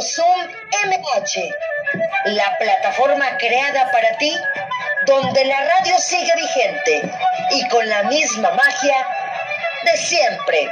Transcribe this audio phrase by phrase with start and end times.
[0.00, 0.40] Zoom
[0.86, 1.54] MH,
[2.26, 4.32] la plataforma creada para ti,
[5.06, 7.10] donde la radio sigue vigente
[7.52, 9.06] y con la misma magia
[9.84, 10.68] de siempre.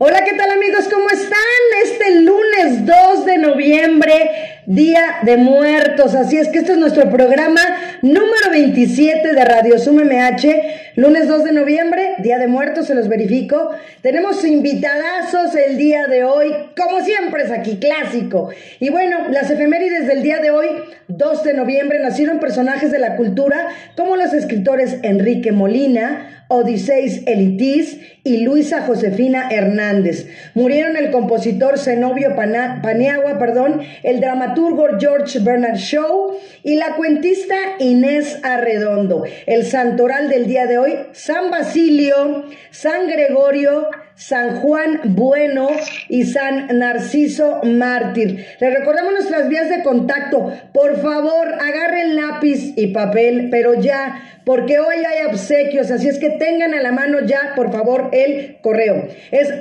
[0.00, 0.88] Hola, ¿qué tal amigos?
[0.88, 1.38] ¿Cómo están?
[1.82, 6.14] Este lunes 2 de noviembre Día de Muertos.
[6.14, 7.62] Así es que este es nuestro programa
[8.02, 13.06] número 27 de Radio Sum MH, lunes 2 de noviembre, Día de Muertos, se los
[13.06, 13.70] verifico.
[14.02, 18.50] Tenemos invitadazos el día de hoy, como siempre es aquí, clásico.
[18.80, 20.66] Y bueno, las efemérides del día de hoy,
[21.06, 28.00] 2 de noviembre, nacieron personajes de la cultura como los escritores Enrique Molina, Odiseis Elitis
[28.24, 30.28] y Luisa Josefina Hernández.
[30.54, 38.38] Murieron el compositor Zenobio Paniagua, perdón, el dramaturgo George Bernard Shaw y la cuentista Inés
[38.42, 39.24] Arredondo.
[39.44, 43.88] El santoral del día de hoy, San Basilio, San Gregorio,
[44.18, 45.68] San Juan Bueno
[46.08, 48.44] y San Narciso Mártir.
[48.58, 50.52] Les recordamos nuestras vías de contacto.
[50.72, 56.30] Por favor, agarren lápiz y papel, pero ya, porque hoy hay obsequios, así es que
[56.30, 59.06] tengan a la mano ya, por favor, el correo.
[59.30, 59.52] Es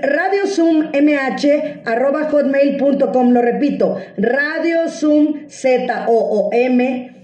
[2.32, 7.17] hotmail.com, lo repito, radiozoom, Z-O-O-M,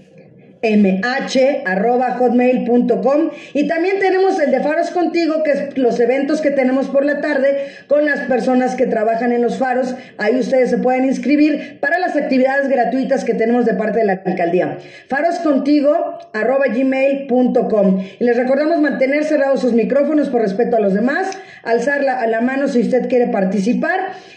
[0.64, 7.04] mh.hotmail.com y también tenemos el de Faros Contigo, que es los eventos que tenemos por
[7.04, 9.94] la tarde con las personas que trabajan en los faros.
[10.16, 14.22] Ahí ustedes se pueden inscribir para las actividades gratuitas que tenemos de parte de la
[14.24, 14.78] alcaldía.
[15.08, 21.36] Faroscontigo arroba gmail.com y les recordamos mantener cerrados sus micrófonos por respeto a los demás,
[21.62, 23.74] alzar la, a la mano si usted quiere participar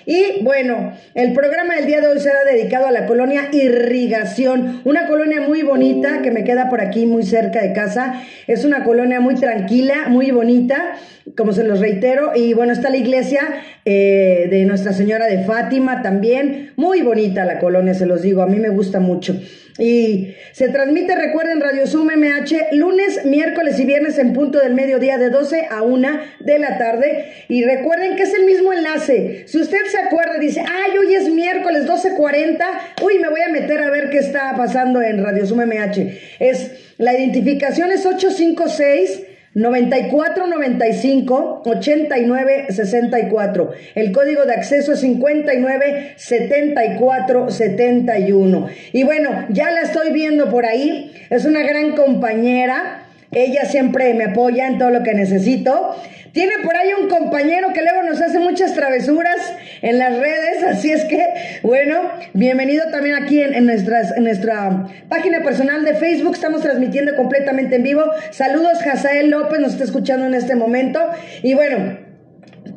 [0.06, 5.08] y bueno, el programa del día de hoy será dedicado a la colonia Irrigación, una
[5.08, 8.22] colonia muy bonita que me queda por aquí muy cerca de casa.
[8.48, 10.96] Es una colonia muy tranquila, muy bonita,
[11.36, 12.32] como se los reitero.
[12.36, 13.42] Y bueno, está la iglesia
[13.86, 16.72] eh, de Nuestra Señora de Fátima también.
[16.76, 18.42] Muy bonita la colonia, se los digo.
[18.42, 19.40] A mí me gusta mucho.
[19.80, 25.20] Y se transmite, recuerden, Radio Zoom MH, lunes, miércoles y viernes en punto del mediodía
[25.20, 26.08] de 12 a 1
[26.40, 27.32] de la tarde.
[27.48, 29.44] Y recuerden que es el mismo enlace.
[29.48, 32.60] Si usted se acuerda dice, ay, hoy es miércoles 12.40,
[33.04, 36.20] uy, me voy a meter a ver qué está pasando en Radio Zoom MH.
[36.40, 43.72] Es, la identificación es 856 9495 8964.
[43.96, 48.68] El código de acceso es 59 74 71.
[48.94, 51.14] Y bueno, ya la estoy viendo por ahí.
[51.30, 53.04] Es una gran compañera.
[53.32, 55.96] Ella siempre me apoya en todo lo que necesito.
[56.38, 60.92] Tiene por ahí un compañero que luego nos hace muchas travesuras en las redes, así
[60.92, 66.36] es que, bueno, bienvenido también aquí en, nuestra página personal de Facebook.
[66.36, 68.04] Estamos transmitiendo completamente en vivo.
[68.30, 71.00] Saludos, Jazael López, nos está escuchando en este momento.
[71.42, 71.98] Y bueno,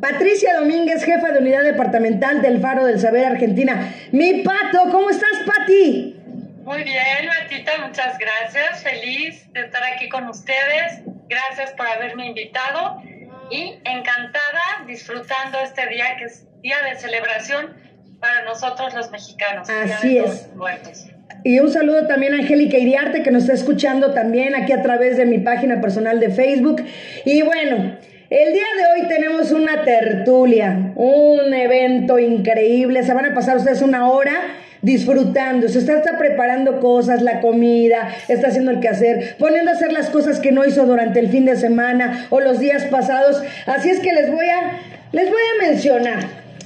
[0.00, 3.93] Patricia Domínguez, jefa de unidad departamental del Faro del Saber Argentina.
[4.10, 6.16] Mi pato, ¿cómo estás, Pati?
[6.65, 8.82] Muy bien, Matita, muchas gracias.
[8.82, 11.03] Feliz de estar aquí con ustedes.
[11.28, 13.03] Gracias por haberme invitado
[13.50, 17.75] y encantada disfrutando este día que es día de celebración
[18.21, 19.69] para nosotros los mexicanos.
[19.69, 20.50] Así es.
[20.55, 21.06] Muertos.
[21.43, 25.16] Y un saludo también a Angélica Iriarte que nos está escuchando también aquí a través
[25.16, 26.84] de mi página personal de Facebook.
[27.25, 27.97] Y bueno,
[28.28, 33.03] el día de hoy tenemos una tertulia, un evento increíble.
[33.03, 34.34] Se van a pasar ustedes una hora
[34.83, 39.93] disfrutando, se está, está, preparando cosas, la comida, está haciendo el quehacer, poniendo a hacer
[39.93, 43.43] las cosas que no hizo durante el fin de semana o los días pasados.
[43.67, 44.79] Así es que les voy a,
[45.13, 46.19] les voy a mencionar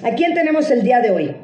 [0.02, 1.36] a quién tenemos el día de hoy.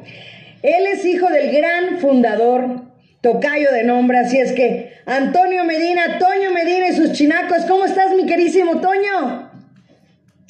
[0.61, 2.83] Él es hijo del gran fundador,
[3.21, 8.13] tocayo de nombre, así es que Antonio Medina, Toño Medina y sus chinacos, ¿cómo estás
[8.15, 9.50] mi querísimo Toño?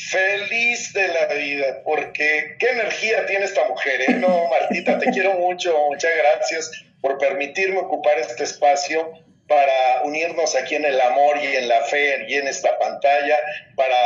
[0.09, 4.13] Feliz de la vida, porque qué energía tiene esta mujer, ¿eh?
[4.13, 9.11] No, Martita, te quiero mucho, muchas gracias por permitirme ocupar este espacio
[9.47, 13.37] para unirnos aquí en el amor y en la fe y en esta pantalla,
[13.75, 13.97] para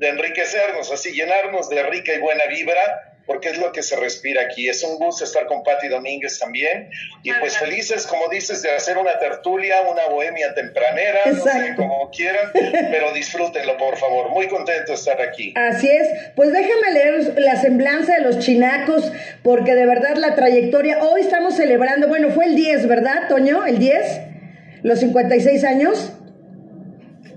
[0.00, 4.68] enriquecernos, así llenarnos de rica y buena vibra porque es lo que se respira aquí.
[4.68, 6.90] Es un gusto estar con Patti Domínguez también.
[7.22, 12.10] Y pues felices, como dices, de hacer una tertulia, una bohemia tempranera, no sé, como
[12.10, 14.30] quieran, pero disfrútenlo, por favor.
[14.30, 15.54] Muy contento de estar aquí.
[15.56, 16.08] Así es.
[16.34, 21.56] Pues déjame leer la semblanza de los chinacos, porque de verdad la trayectoria, hoy estamos
[21.56, 23.64] celebrando, bueno, fue el 10, ¿verdad, Toño?
[23.66, 24.20] ¿El 10?
[24.82, 26.12] ¿Los 56 años?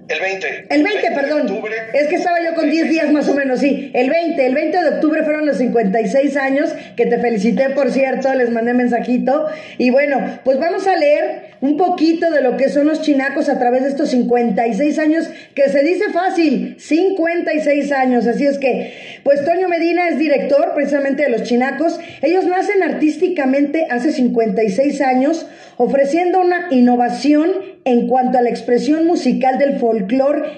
[0.07, 0.67] El 20.
[0.69, 1.61] El 20, perdón.
[1.93, 3.91] Es que estaba yo con 10 días más o menos, sí.
[3.93, 8.33] El 20, el 20 de octubre fueron los 56 años, que te felicité, por cierto,
[8.35, 9.47] les mandé mensajito.
[9.79, 13.57] Y bueno, pues vamos a leer un poquito de lo que son los chinacos a
[13.57, 18.27] través de estos 56 años, que se dice fácil, 56 años.
[18.27, 21.99] Así es que, pues Toño Medina es director precisamente de los chinacos.
[22.21, 25.47] Ellos nacen artísticamente hace 56 años,
[25.77, 27.51] ofreciendo una innovación
[27.85, 29.94] en cuanto a la expresión musical del folclore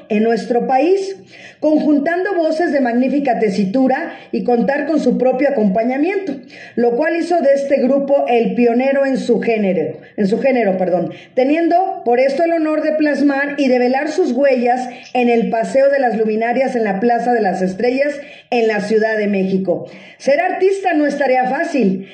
[0.10, 1.18] en nuestro país,
[1.60, 6.34] conjuntando voces de magnífica tesitura y contar con su propio acompañamiento,
[6.76, 11.12] lo cual hizo de este grupo el pionero en su género, en su género, perdón,
[11.34, 15.90] teniendo por esto el honor de plasmar y de velar sus huellas en el Paseo
[15.90, 18.20] de las Luminarias en la Plaza de las Estrellas
[18.50, 19.90] en la Ciudad de México.
[20.18, 22.08] Ser artista no es tarea fácil.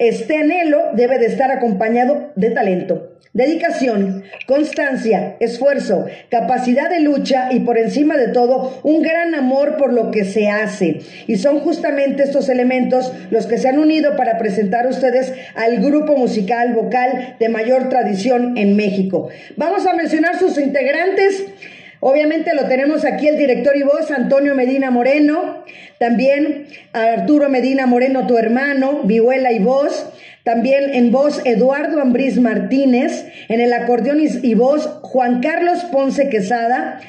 [0.00, 7.60] Este anhelo debe de estar acompañado de talento, Dedicación, constancia, esfuerzo, capacidad de lucha y
[7.60, 11.02] por encima de todo un gran amor por lo que se hace.
[11.28, 15.76] Y son justamente estos elementos los que se han unido para presentar a ustedes al
[15.80, 19.28] grupo musical vocal de mayor tradición en México.
[19.56, 21.44] Vamos a mencionar sus integrantes.
[22.00, 25.64] Obviamente lo tenemos aquí el director y voz, Antonio Medina Moreno,
[25.98, 30.10] también Arturo Medina Moreno, tu hermano, vihuela y voz,
[30.42, 37.00] también en voz Eduardo Ambriz Martínez, en el acordeón y voz Juan Carlos Ponce Quesada,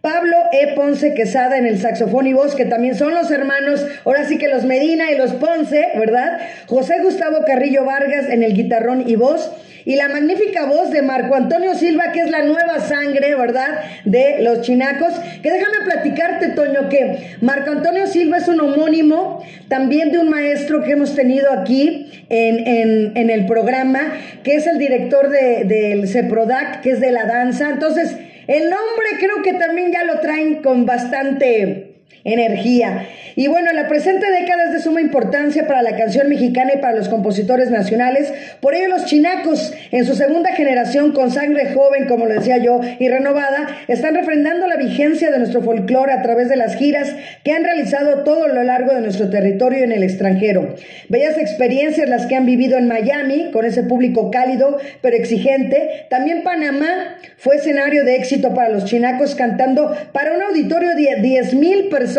[0.00, 0.74] Pablo E.
[0.74, 4.48] Ponce Quesada en el saxofón y voz, que también son los hermanos, ahora sí que
[4.48, 6.38] los Medina y los Ponce, ¿verdad?
[6.66, 9.50] José Gustavo Carrillo Vargas en el guitarrón y voz,
[9.86, 14.38] y la magnífica voz de Marco Antonio Silva, que es la nueva sangre, ¿verdad?, de
[14.40, 15.14] los chinacos.
[15.42, 20.82] Que déjame platicarte, Toño, que Marco Antonio Silva es un homónimo también de un maestro
[20.82, 24.12] que hemos tenido aquí en, el programa,
[24.42, 27.70] que es el director del de, CEPRODAC, que es de la danza.
[27.70, 28.16] Entonces,
[28.46, 31.85] el nombre creo que también ya lo traen con bastante
[32.26, 33.06] energía.
[33.36, 36.96] Y bueno, la presente década es de suma importancia para la canción mexicana y para
[36.96, 38.32] los compositores nacionales.
[38.60, 42.80] Por ello, los chinacos, en su segunda generación, con sangre joven, como lo decía yo,
[42.98, 47.14] y renovada, están refrendando la vigencia de nuestro folclore a través de las giras
[47.44, 50.74] que han realizado todo lo largo de nuestro territorio y en el extranjero.
[51.08, 56.06] Bellas experiencias las que han vivido en Miami, con ese público cálido pero exigente.
[56.08, 61.54] También Panamá fue escenario de éxito para los chinacos cantando para un auditorio de 10
[61.54, 62.15] mil personas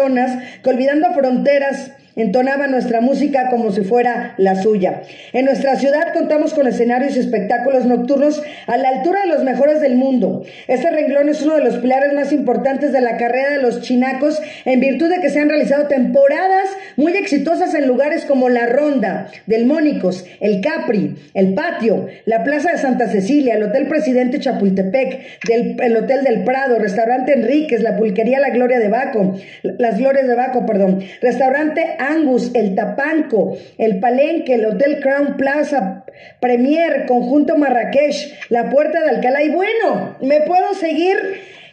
[0.64, 5.04] que olvidando fronteras entonaba nuestra música como si fuera la suya.
[5.34, 9.80] En nuestra ciudad contamos con escenarios y espectáculos nocturnos a la altura de los mejores
[9.80, 10.44] del mundo.
[10.68, 14.42] Este renglón es uno de los pilares más importantes de la carrera de los chinacos
[14.66, 19.30] en virtud de que se han realizado temporadas muy exitosas en lugares como La Ronda,
[19.46, 25.40] Del Mónicos, El Capri, El Patio, la Plaza de Santa Cecilia, el Hotel Presidente Chapultepec,
[25.50, 30.36] el Hotel del Prado, Restaurante Enríquez, la Pulquería La Gloria de Baco, las Glorias de
[30.36, 36.06] Baco, perdón, Restaurante Angus, el Tapanco, el Palenque, el Hotel Crown Plaza,
[36.40, 39.44] Premier, Conjunto Marrakech, la Puerta de Alcalá.
[39.44, 41.18] Y bueno, me puedo seguir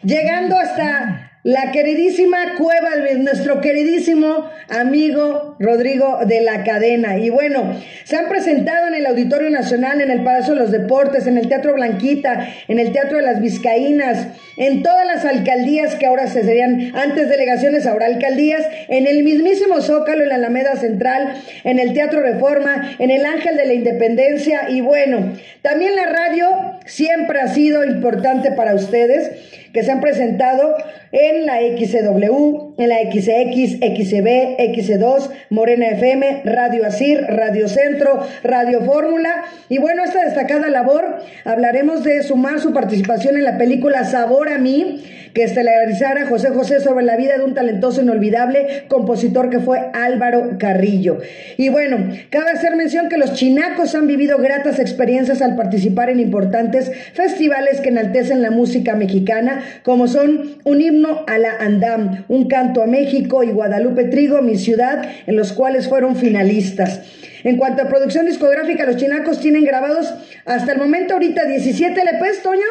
[0.03, 7.19] llegando hasta la queridísima cueva nuestro queridísimo amigo Rodrigo de la Cadena.
[7.19, 11.27] Y bueno, se han presentado en el Auditorio Nacional, en el Palacio de los Deportes,
[11.27, 14.27] en el Teatro Blanquita, en el Teatro de las Vizcaínas,
[14.57, 19.83] en todas las alcaldías que ahora se serían antes delegaciones, ahora alcaldías, en el mismísimo
[19.83, 24.71] Zócalo, en la Alameda Central, en el Teatro Reforma, en el Ángel de la Independencia.
[24.71, 26.47] Y bueno, también la radio
[26.87, 29.31] siempre ha sido importante para ustedes
[29.75, 30.77] que se han presentado
[31.11, 38.83] en la XW, en la XX, XB, X2, Morena FM, Radio Asir, Radio Centro, Radio
[38.83, 39.45] Fórmula.
[39.69, 41.05] Y bueno, esta destacada labor
[41.45, 46.81] hablaremos de sumar su participación en la película Sabor a mí, que estelarizara José José
[46.81, 51.19] sobre la vida de un talentoso inolvidable compositor que fue Álvaro Carrillo.
[51.57, 51.99] Y bueno,
[52.31, 57.81] cabe hacer mención que los chinacos han vivido gratas experiencias al participar en importantes festivales
[57.81, 62.87] que enaltecen la música mexicana, como son un himno a la Andam, un canto a
[62.87, 67.01] México y Guadalupe Trigo, mi ciudad, en los cuales fueron finalistas.
[67.45, 70.15] En cuanto a producción discográfica, los chinacos tienen grabados
[70.47, 72.67] hasta el momento ahorita 17 LPs, Toño.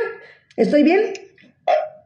[0.57, 1.22] ¿Estoy bien?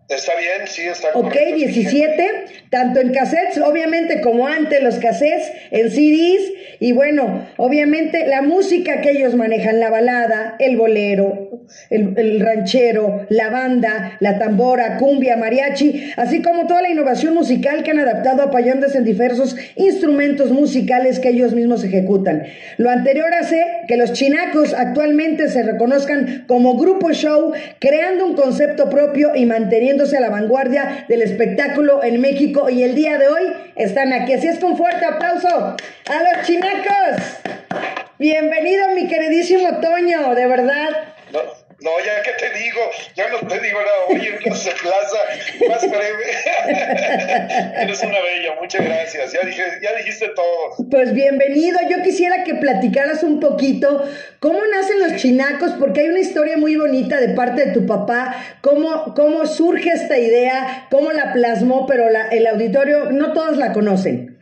[0.09, 2.29] Está bien, sí, está Ok, 17,
[2.69, 9.01] tanto en cassettes, obviamente como antes los cassettes, en CDs, y bueno, obviamente la música
[9.01, 11.47] que ellos manejan, la balada, el bolero,
[11.89, 17.91] el, ranchero, la banda, la tambora, cumbia, mariachi, así como toda la innovación musical que
[17.91, 22.43] han adaptado apoyándose en diversos instrumentos musicales que ellos mismos ejecutan.
[22.77, 28.89] Lo anterior hace que los chinacos actualmente se reconozcan como grupo show, creando un concepto
[28.89, 33.53] propio y manteniendo a la vanguardia del espectáculo en México y el día de hoy
[33.75, 34.33] están aquí.
[34.33, 37.41] Así es con fuerte aplauso a los chinacos.
[38.19, 40.89] Bienvenido mi queridísimo Toño, de verdad.
[41.79, 42.79] Ya que te digo,
[43.15, 45.17] ya no te digo nada, oye, no se plaza,
[45.67, 46.24] más breve.
[47.81, 49.34] Eres una bella, muchas gracias.
[49.34, 50.88] Ya, dije, ya dijiste todo.
[50.89, 51.79] Pues bienvenido.
[51.89, 54.03] Yo quisiera que platicaras un poquito
[54.39, 58.36] cómo nacen los chinacos, porque hay una historia muy bonita de parte de tu papá,
[58.62, 63.74] cómo, cómo surge esta idea, cómo la plasmó, pero la, el auditorio no todos la
[63.74, 64.39] conocen.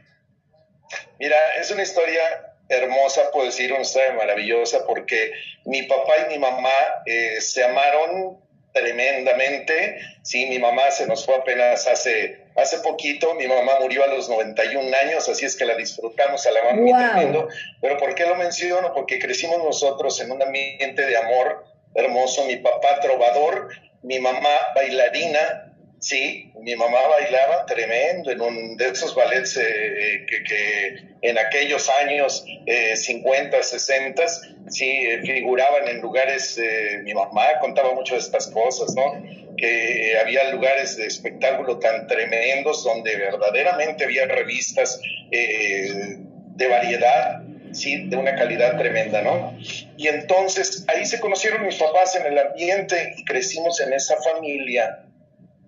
[1.19, 2.21] Mira, es una historia
[2.69, 5.31] hermosa, puedo decir, una historia maravillosa, porque
[5.65, 6.69] mi papá y mi mamá
[7.05, 8.39] eh, se amaron
[8.75, 9.99] tremendamente.
[10.21, 14.29] Sí, mi mamá se nos fue apenas hace, hace poquito, mi mamá murió a los
[14.29, 17.13] 91 años, así es que la disfrutamos, a la mamá wow.
[17.13, 17.47] tremendo.
[17.81, 18.93] Pero ¿por qué lo menciono?
[18.93, 23.69] Porque crecimos nosotros en un ambiente de amor hermoso, mi papá trovador,
[24.03, 25.64] mi mamá bailarina,
[26.05, 31.89] Sí, mi mamá bailaba tremendo en un de esos ballets eh, que, que, en aquellos
[32.03, 34.23] años eh, 50, 60,
[34.69, 39.19] sí, eh, figuraban en lugares, eh, mi mamá contaba mucho de estas cosas, ¿no?
[39.57, 48.15] Que había lugares de espectáculo tan tremendos donde verdaderamente había revistas de variedad, sí, de
[48.15, 49.57] una calidad tremenda, ¿no?
[49.97, 55.01] Y entonces ahí se conocieron mis papás en el ambiente y crecimos en esa familia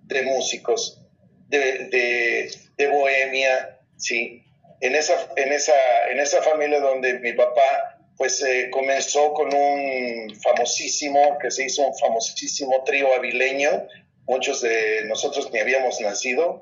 [0.08, 1.02] de músicos,
[1.50, 4.44] de, de, bohemia, ¿sí?
[4.82, 5.74] En esa, en, esa,
[6.12, 11.86] en esa familia donde mi papá pues eh, comenzó con un famosísimo, que se hizo
[11.86, 13.88] un famosísimo trío avileño,
[14.26, 16.62] muchos de nosotros ni habíamos nacido,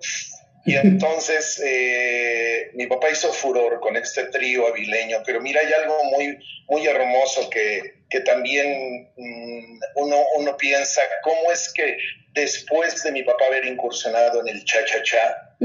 [0.66, 6.04] y entonces eh, mi papá hizo furor con este trío avileño, pero mira, hay algo
[6.06, 6.38] muy,
[6.68, 11.98] muy hermoso que, que también mm, uno, uno piensa, ¿cómo es que
[12.36, 15.56] después de mi papá haber incursionado en el cha-cha-cha,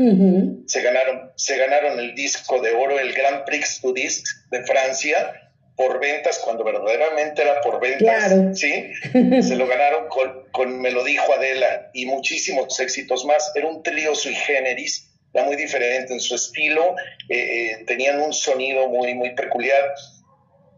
[0.67, 5.51] se, ganaron, se ganaron el disco de oro, el Grand Prix du Disque de Francia,
[5.77, 8.93] por ventas, cuando verdaderamente era por ventas, ¿sí?
[9.43, 13.51] Se lo ganaron con, con Me lo dijo Adela y muchísimos éxitos más.
[13.55, 16.95] Era un trío sui generis, era muy diferente en su estilo,
[17.31, 19.95] eh, eh, tenían un sonido muy, muy peculiar.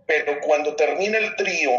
[0.06, 1.72] Pero cuando termina el trío,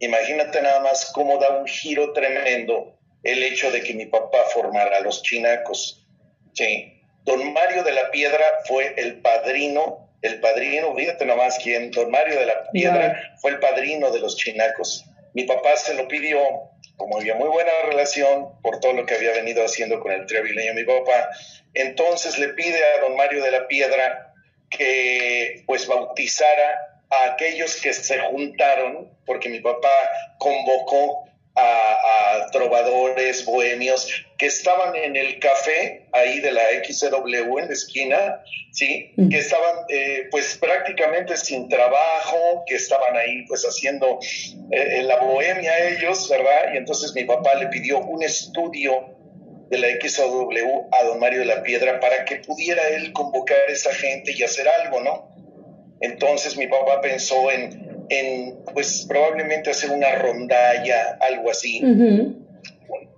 [0.00, 4.98] Imagínate nada más cómo da un giro tremendo el hecho de que mi papá formara
[4.98, 6.06] a los chinacos.
[6.52, 6.94] Sí.
[7.24, 12.10] Don Mario de la Piedra fue el padrino, el padrino, fíjate nada más quién, don
[12.10, 15.04] Mario de la Piedra fue el padrino de los chinacos.
[15.34, 16.40] Mi papá se lo pidió,
[16.96, 20.74] como había muy buena relación por todo lo que había venido haciendo con el triavileño
[20.74, 21.28] mi papá,
[21.74, 24.32] entonces le pide a don Mario de la Piedra
[24.70, 29.92] que pues bautizara a aquellos que se juntaron, porque mi papá
[30.38, 37.72] convocó a, trovadores bohemios que estaban en el café ahí de la XW en la
[37.72, 39.12] esquina, ¿sí?
[39.16, 39.28] Mm.
[39.28, 44.18] Que estaban eh, pues prácticamente sin trabajo, que estaban ahí pues haciendo
[44.70, 46.72] eh, la bohemia ellos, ¿verdad?
[46.72, 49.18] Y entonces mi papá le pidió un estudio
[49.68, 53.72] de la XW a don Mario de la Piedra para que pudiera él convocar a
[53.72, 55.37] esa gente y hacer algo, ¿no?
[56.00, 61.82] Entonces mi papá pensó en, en pues probablemente hacer una rondalla, algo así,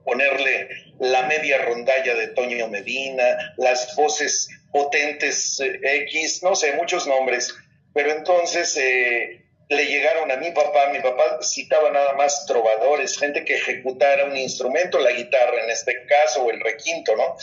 [0.05, 0.69] ponerle
[0.99, 7.55] la media rondalla de Toño Medina, las voces potentes eh, X, no sé, muchos nombres,
[7.93, 13.45] pero entonces eh, le llegaron a mi papá, mi papá citaba nada más trovadores, gente
[13.45, 17.37] que ejecutara un instrumento, la guitarra en este caso, o el requinto, ¿no?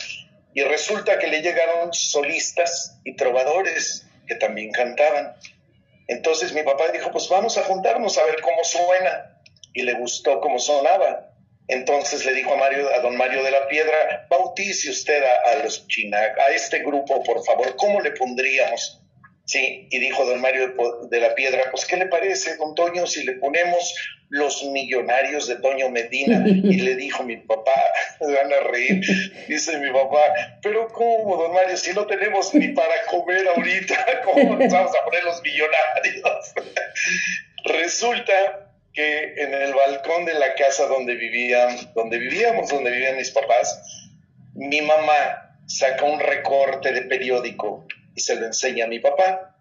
[0.54, 5.34] Y resulta que le llegaron solistas y trovadores que también cantaban.
[6.06, 9.40] Entonces mi papá dijo, pues vamos a juntarnos a ver cómo suena.
[9.74, 11.28] Y le gustó cómo sonaba.
[11.68, 15.86] Entonces le dijo a Mario, a don Mario de la Piedra, bautice usted a, los
[15.86, 19.02] Chinac, a este grupo, por favor, ¿cómo le pondríamos?
[19.48, 20.74] Sí, y dijo don Mario
[21.08, 23.94] de la Piedra, pues ¿qué le parece, don Toño, si le ponemos
[24.28, 26.44] los millonarios de Toño Medina.
[26.68, 27.72] Y le dijo mi papá,
[28.20, 29.00] me van a reír,
[29.48, 30.20] dice mi papá,
[30.62, 35.04] pero ¿cómo, don Mario, si no tenemos ni para comer ahorita, ¿cómo nos vamos a
[35.06, 36.54] poner los millonarios?
[37.64, 43.30] Resulta que en el balcón de la casa donde vivían, donde vivíamos, donde vivían mis
[43.30, 43.80] papás,
[44.54, 47.86] mi mamá saca un recorte de periódico
[48.18, 49.54] y se lo enseña a mi papá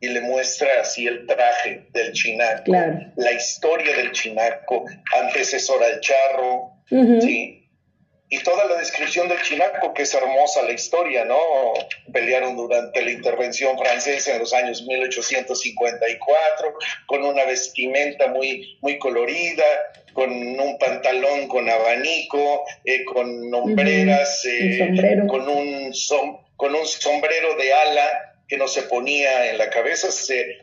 [0.00, 4.86] y le muestra así el traje del chinaco, la historia del chinaco,
[5.20, 6.72] antecesor al charro,
[7.20, 7.60] ¿sí?
[8.30, 11.38] Y toda la descripción del chinaco, que es hermosa la historia, ¿no?
[12.10, 16.74] Pelearon durante la intervención francesa en los años 1854,
[17.06, 19.64] con una vestimenta muy, muy colorida,
[20.14, 24.42] con un pantalón con abanico, eh, con hombreras,
[25.28, 25.92] con, un
[26.56, 30.58] con un sombrero de ala que no se ponía en la cabeza, se,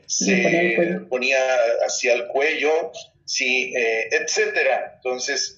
[1.09, 1.39] ponía,
[1.85, 2.91] hacia el cuello,
[3.25, 4.93] sí, etcétera.
[4.95, 5.57] Entonces,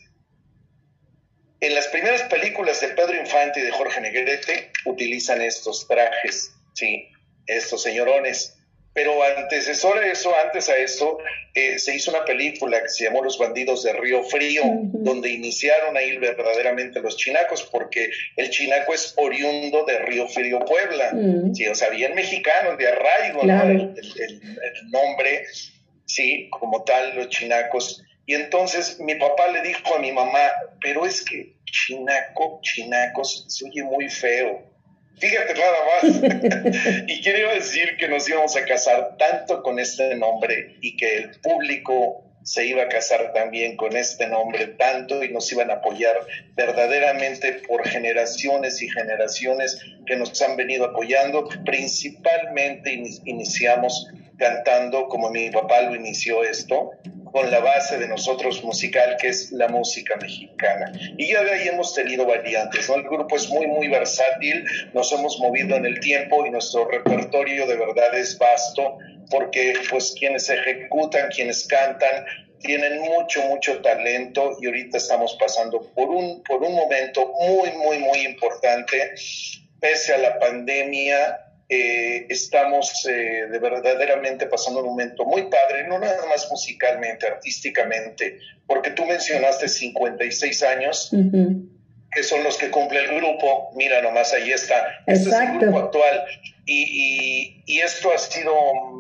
[1.64, 7.08] en las primeras películas de Pedro Infante y de Jorge Negrete utilizan estos trajes, sí,
[7.46, 8.58] estos señorones.
[8.94, 11.18] Pero antecesor a eso, antes a eso,
[11.56, 15.98] eh, se hizo una película que se llamó Los Bandidos de Río Frío, donde iniciaron
[15.98, 21.12] ahí verdaderamente los chinacos, porque el chinaco es oriundo de Río Frío, Puebla.
[21.54, 25.46] sí, o sea, bien mexicano, de arraigo, el, el, nombre,
[26.06, 28.04] sí, como tal, los chinacos.
[28.26, 33.66] Y entonces mi papá le dijo a mi mamá, pero es que chinaco, chinacos, se
[33.66, 34.73] oye muy feo.
[35.20, 37.04] Fíjate nada más.
[37.08, 41.32] y quiero decir que nos íbamos a casar tanto con este nombre y que el
[41.42, 46.28] público se iba a casar también con este nombre tanto y nos iban a apoyar
[46.56, 51.48] verdaderamente por generaciones y generaciones que nos han venido apoyando.
[51.66, 52.92] Principalmente
[53.26, 56.92] iniciamos cantando como mi papá lo inició esto,
[57.34, 60.92] con la base de nosotros musical, que es la música mexicana.
[61.18, 62.96] Y ya de ahí hemos tenido variantes, ¿no?
[62.96, 64.64] El grupo es muy, muy versátil,
[64.94, 69.00] nos hemos movido en el tiempo y nuestro repertorio de verdad es vasto,
[69.32, 72.24] porque pues quienes ejecutan, quienes cantan,
[72.60, 77.98] tienen mucho, mucho talento y ahorita estamos pasando por un, por un momento muy, muy,
[77.98, 79.16] muy importante,
[79.80, 81.40] pese a la pandemia,
[81.74, 88.40] eh, estamos eh, de verdaderamente pasando un momento muy padre, no nada más musicalmente, artísticamente,
[88.68, 91.12] porque tú mencionaste 56 años,
[92.12, 95.80] que son los que cumple el grupo, mira nomás ahí está, este es el grupo
[95.80, 96.24] actual,
[96.66, 98.54] y, y esto ha sido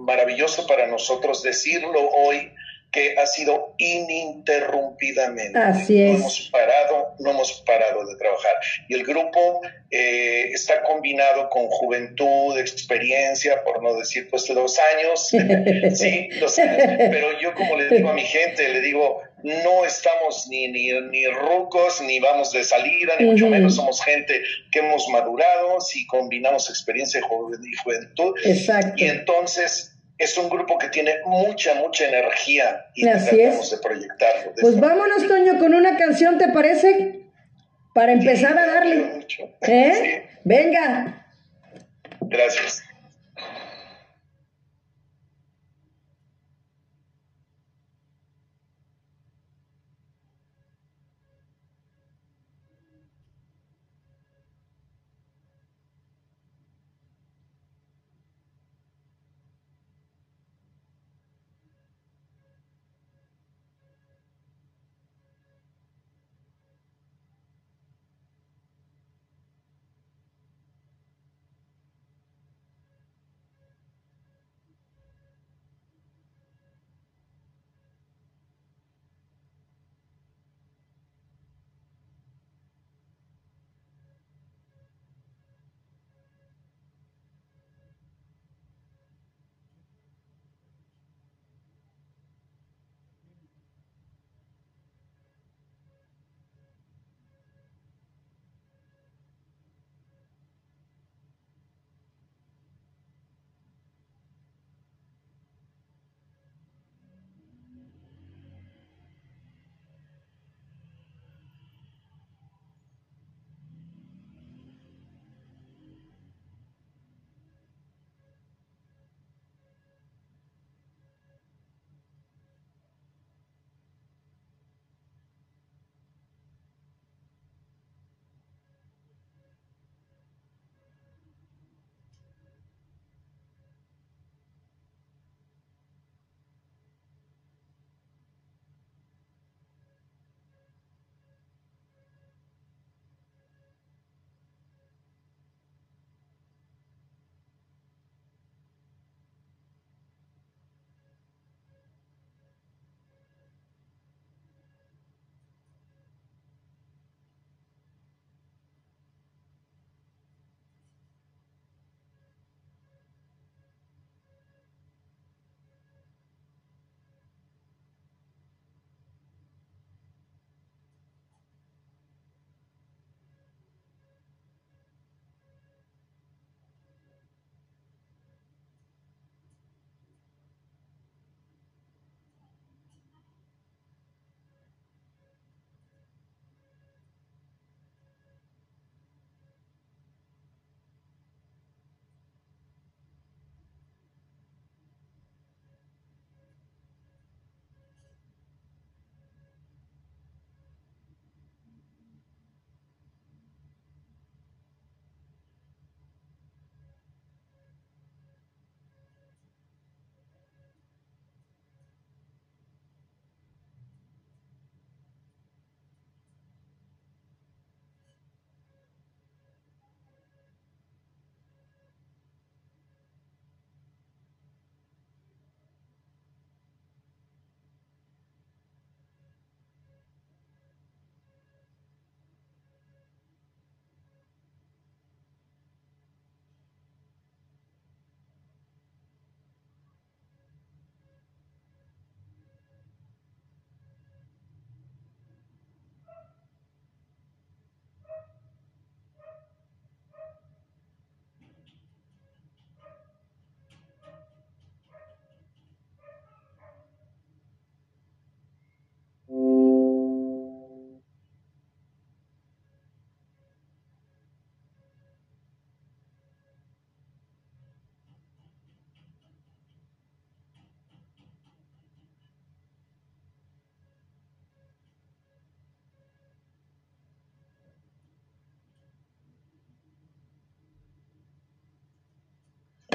[0.05, 2.51] maravilloso para nosotros decirlo hoy,
[2.93, 5.57] que ha sido ininterrumpidamente.
[5.57, 6.11] Así es.
[6.11, 8.53] No hemos parado, no hemos parado de trabajar.
[8.87, 15.27] Y el grupo eh, está combinado con juventud, experiencia, por no decir pues dos años.
[15.97, 16.77] sí, dos años.
[16.97, 21.25] Pero yo como le digo a mi gente, le digo, no estamos ni, ni, ni
[21.25, 24.39] rucos, ni vamos de salida, ni mucho menos somos gente
[24.71, 27.23] que hemos madurado, si combinamos experiencia y
[27.83, 28.35] juventud.
[28.45, 29.03] Exacto.
[29.03, 34.53] Y entonces es un grupo que tiene mucha, mucha energía y tratamos de proyectarlo.
[34.59, 37.21] pues vámonos, Toño, con una canción, ¿te parece?
[37.93, 39.27] Para empezar a darle.
[39.61, 40.29] ¿Eh?
[40.43, 41.27] Venga.
[42.21, 42.83] Gracias.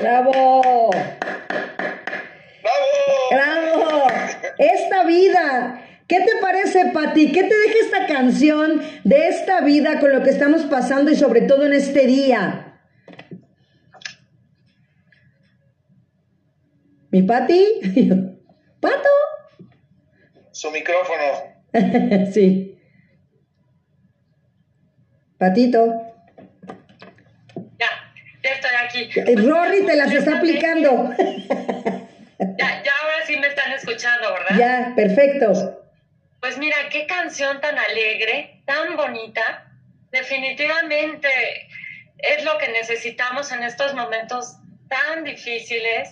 [0.00, 0.90] Bravo.
[2.62, 2.88] ¡Bravo!
[3.30, 4.06] Bravo.
[4.58, 5.84] Esta vida.
[6.06, 7.32] ¿Qué te parece, Pati?
[7.32, 11.42] ¿Qué te deja esta canción de esta vida con lo que estamos pasando y sobre
[11.42, 12.80] todo en este día?
[17.10, 17.66] ¿Mi Pati?
[18.80, 19.08] ¿Pato?
[20.50, 21.56] Su micrófono.
[22.32, 22.78] sí.
[25.38, 26.02] Patito.
[27.78, 27.86] Ya,
[28.42, 28.87] ya estoy aquí.
[28.87, 28.87] Eh,
[29.36, 31.12] Rory te las está aplicando.
[32.38, 34.56] Ya, ya ahora sí me están escuchando, ¿verdad?
[34.56, 35.84] ya, perfecto.
[36.40, 39.66] Pues mira, qué canción tan alegre, tan bonita.
[40.12, 41.28] Definitivamente
[42.18, 44.56] es lo que necesitamos en estos momentos
[44.88, 46.10] tan difíciles,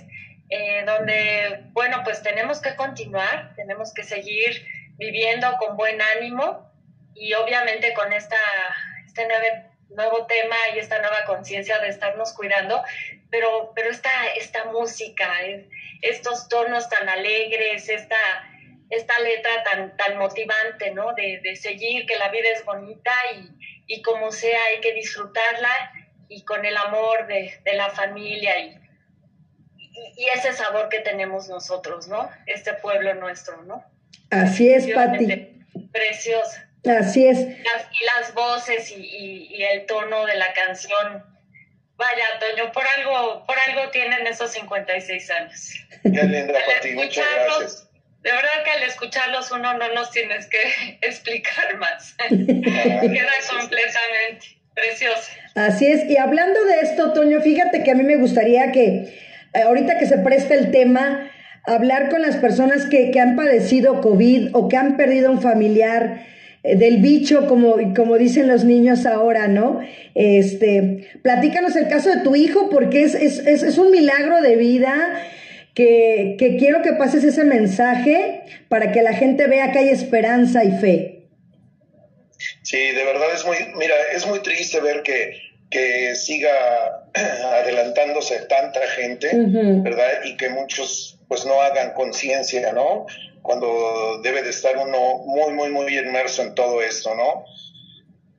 [0.51, 6.70] eh, donde, bueno, pues tenemos que continuar, tenemos que seguir viviendo con buen ánimo
[7.14, 8.37] y obviamente con esta,
[9.07, 9.44] este nuevo,
[9.90, 12.83] nuevo tema y esta nueva conciencia de estarnos cuidando,
[13.31, 15.31] pero, pero esta, esta música,
[16.03, 18.16] estos tonos tan alegres, esta
[18.90, 21.12] esta letra tan, tan motivante, ¿no?
[21.14, 25.70] De, de seguir, que la vida es bonita y, y, como sea hay que disfrutarla
[26.29, 28.79] y con el amor de, de la familia y,
[29.79, 32.31] y, ese sabor que tenemos nosotros, ¿no?
[32.46, 33.85] Este pueblo nuestro, ¿no?
[34.31, 35.64] Así es, Pati.
[35.92, 36.70] Preciosa.
[36.88, 37.38] Así es.
[37.38, 41.25] Las, y las voces y, y, el tono de la canción.
[41.96, 45.72] Vaya, Toño, por algo, por algo tienen esos 56 años.
[46.03, 47.87] Qué linda, Pati, muchas gracias
[48.27, 50.59] de verdad que al escucharlos uno no nos tienes que
[51.01, 52.16] explicar más.
[52.29, 55.31] Queda completamente precioso.
[55.55, 56.11] Así es.
[56.11, 59.16] Y hablando de esto, Toño, fíjate que a mí me gustaría que
[59.55, 61.31] eh, ahorita que se preste el tema,
[61.64, 66.27] hablar con las personas que, que han padecido COVID o que han perdido un familiar
[66.74, 69.81] del bicho, como, como dicen los niños ahora, ¿no?
[70.14, 74.57] Este, platícanos el caso de tu hijo, porque es, es, es, es un milagro de
[74.57, 75.22] vida
[75.74, 80.64] que, que quiero que pases ese mensaje para que la gente vea que hay esperanza
[80.64, 81.16] y fe.
[82.62, 85.38] Sí, de verdad es muy, mira, es muy triste ver que,
[85.70, 86.50] que siga
[87.14, 90.24] adelantándose tanta gente, ¿verdad?
[90.24, 93.07] Y que muchos pues no hagan conciencia, ¿no?
[93.46, 97.44] Cuando debe de estar uno muy, muy, muy inmerso en todo esto, ¿no?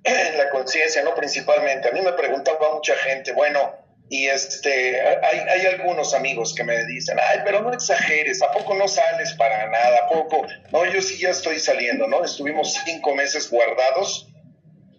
[0.03, 1.15] La conciencia, ¿no?
[1.15, 1.87] Principalmente.
[1.87, 3.73] A mí me preguntaba mucha gente, bueno,
[4.09, 8.73] y este, hay, hay, algunos amigos que me dicen, ay, pero no exageres, ¿a poco
[8.75, 10.05] no sales para nada?
[10.05, 10.45] ¿A poco?
[10.71, 12.23] No, yo sí ya estoy saliendo, ¿no?
[12.23, 14.29] Estuvimos cinco meses guardados,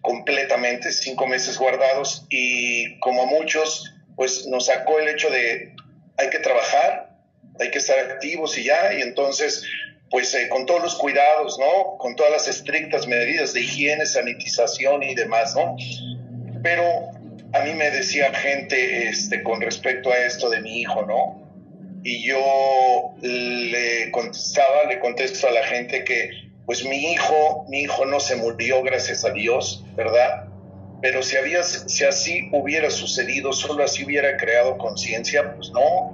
[0.03, 5.75] completamente, cinco meses guardados, y como muchos, pues nos sacó el hecho de,
[6.19, 7.17] hay que trabajar,
[7.59, 9.65] hay que estar activos y ya, y entonces,
[10.11, 11.99] pues eh, con todos los cuidados, ¿no?
[11.99, 15.77] Con todas las estrictas medidas de higiene, sanitización y demás, ¿no?
[16.63, 16.83] Pero
[17.53, 21.49] a mí me decía gente este, con respecto a esto de mi hijo, ¿no?
[22.05, 26.31] Y yo le contestaba, le contesto a la gente que,
[26.65, 30.45] pues mi hijo, mi hijo no se murió, gracias a Dios, ¿verdad?
[31.01, 36.13] Pero si, había, si así hubiera sucedido, solo así hubiera creado conciencia, pues no,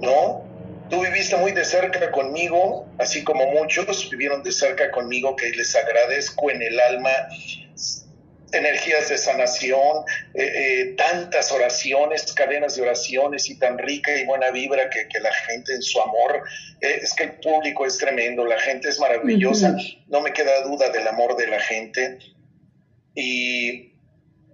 [0.00, 0.47] no.
[0.90, 5.74] Tú viviste muy de cerca conmigo, así como muchos vivieron de cerca conmigo, que les
[5.74, 7.10] agradezco en el alma
[8.52, 14.50] energías de sanación, eh, eh, tantas oraciones, cadenas de oraciones y tan rica y buena
[14.50, 16.42] vibra que, que la gente en su amor,
[16.80, 19.76] eh, es que el público es tremendo, la gente es maravillosa,
[20.08, 22.18] no me queda duda del amor de la gente.
[23.14, 23.92] Y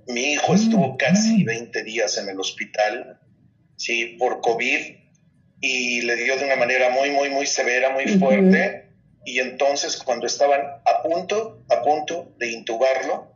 [0.07, 3.21] mi hijo estuvo casi 20 días en el hospital,
[3.77, 5.04] sí, por COVID,
[5.67, 8.91] y le dio de una manera muy, muy, muy severa, muy fuerte.
[9.25, 13.33] Y entonces cuando estaban a punto, a punto de intubarlo,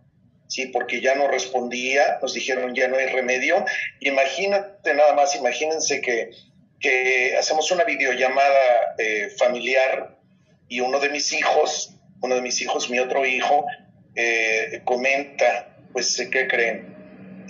[0.46, 0.66] ¿sí?
[0.66, 3.64] Porque ya no respondía, nos dijeron ya no hay remedio.
[4.00, 6.30] Imagínate nada más, imagínense que,
[6.78, 10.18] que hacemos una videollamada eh, familiar
[10.68, 13.64] y uno de mis hijos, uno de mis hijos, mi otro hijo,
[14.14, 16.97] eh, comenta, pues, ¿qué creen?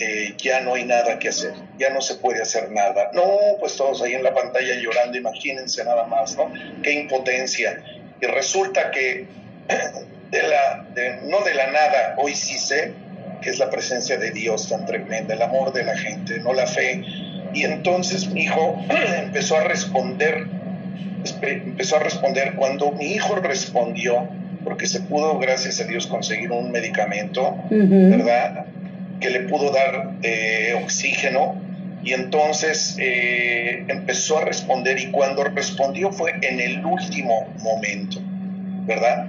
[0.00, 3.10] Eh, ya no hay nada que hacer, ya no se puede hacer nada.
[3.14, 3.26] No,
[3.58, 6.52] pues todos ahí en la pantalla llorando, imagínense nada más, ¿no?
[6.82, 7.82] Qué impotencia.
[8.20, 9.26] Y resulta que
[10.30, 10.86] de la,
[11.24, 12.92] no de la nada, hoy sí sé
[13.40, 16.66] que es la presencia de Dios tan tremenda, el amor de la gente, no la
[16.66, 17.02] fe.
[17.52, 18.80] Y entonces mi hijo
[19.18, 20.46] empezó a responder,
[21.42, 24.28] empezó a responder cuando mi hijo respondió,
[24.62, 28.66] porque se pudo, gracias a Dios, conseguir un medicamento, ¿verdad?
[29.20, 31.60] Que le pudo dar eh, oxígeno.
[32.04, 38.20] Y entonces eh, empezó a responder y cuando respondió fue en el último momento,
[38.86, 39.26] ¿verdad?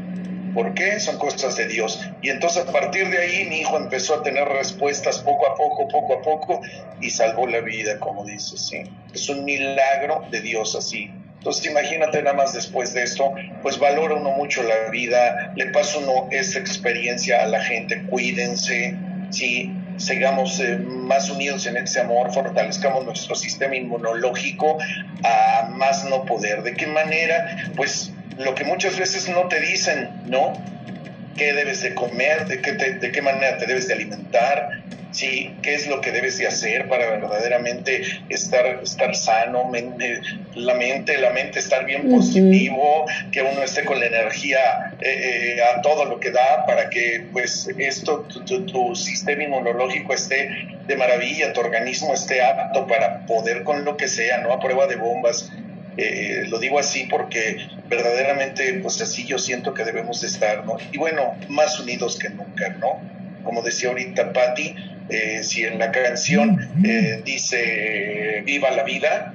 [0.54, 0.99] ¿Por qué?
[0.99, 1.99] Son cosas de Dios.
[2.21, 5.88] Y entonces a partir de ahí mi hijo empezó a tener respuestas poco a poco,
[5.88, 6.62] poco a poco,
[7.02, 8.84] y salvó la vida, como dice, sí.
[9.13, 11.12] Es un milagro de Dios así.
[11.38, 15.99] Entonces imagínate nada más después de esto, pues valora uno mucho la vida, le pasa
[15.99, 18.97] uno esa experiencia a la gente, cuídense,
[19.30, 24.77] sí, sigamos eh, más unidos en ese amor, fortalezcamos nuestro sistema inmunológico
[25.23, 26.63] a más no poder.
[26.63, 27.71] ¿De qué manera?
[27.75, 30.53] Pues lo que muchas veces no te dicen, ¿no?
[31.38, 32.47] ¿Qué debes de comer?
[32.47, 34.88] ¿De qué, de qué manera te debes de alimentar?
[35.11, 35.55] ¿Sí?
[35.61, 39.71] ¿Qué es lo que debes de hacer para verdaderamente estar, estar sano,
[40.55, 45.61] la mente, la mente estar bien positivo, que uno esté con la energía eh, eh,
[45.61, 50.49] a todo lo que da para que pues esto, tu, sistema inmunológico esté
[50.87, 54.53] de maravilla, tu organismo esté apto para poder con lo que sea, ¿no?
[54.53, 55.51] A prueba de bombas.
[55.97, 57.57] Eh, lo digo así porque
[57.89, 60.77] verdaderamente, pues así yo siento que debemos de estar, ¿no?
[60.91, 63.01] Y bueno, más unidos que nunca, ¿no?
[63.43, 64.75] Como decía ahorita Patti,
[65.09, 69.33] eh, si en la canción eh, dice viva la vida,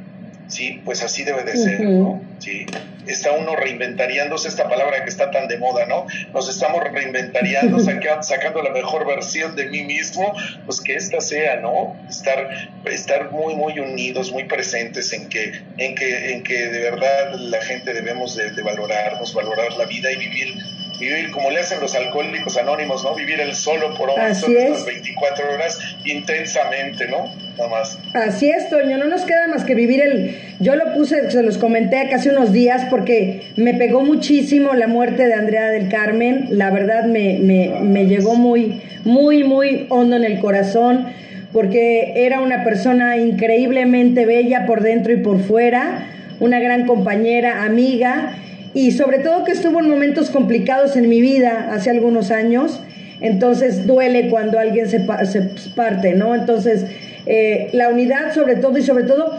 [0.48, 2.22] sí, pues así debe de ser, ¿no?
[2.38, 2.66] Sí,
[3.06, 6.06] está uno reinventariándose esta palabra que está tan de moda, ¿no?
[6.32, 7.78] Nos estamos reinventariando,
[8.22, 10.32] sacando la mejor versión de mí mismo,
[10.64, 11.96] pues que esta sea, ¿no?
[12.08, 12.48] Estar,
[12.84, 17.60] estar muy, muy unidos, muy presentes en que, en que, en que de verdad la
[17.62, 20.54] gente debemos de, de valorarnos, valorar la vida y vivir
[20.98, 23.14] vivir como le hacen los alcohólicos anónimos, ¿no?
[23.14, 27.32] Vivir el solo por horas, estas 24 horas intensamente, ¿no?
[27.58, 27.98] Nada más.
[28.14, 30.36] Así es, Toño, no nos queda más que vivir el...
[30.60, 35.26] Yo lo puse, se los comenté casi unos días porque me pegó muchísimo la muerte
[35.26, 40.24] de Andrea del Carmen, la verdad me, me, me llegó muy, muy, muy hondo en
[40.24, 41.12] el corazón
[41.52, 46.08] porque era una persona increíblemente bella por dentro y por fuera,
[46.40, 48.36] una gran compañera, amiga
[48.74, 52.80] y sobre todo que estuvo en momentos complicados en mi vida hace algunos años,
[53.20, 55.42] entonces duele cuando alguien se, se
[55.76, 56.34] parte, ¿no?
[56.34, 56.84] Entonces,
[57.26, 59.38] eh, la unidad sobre todo y sobre todo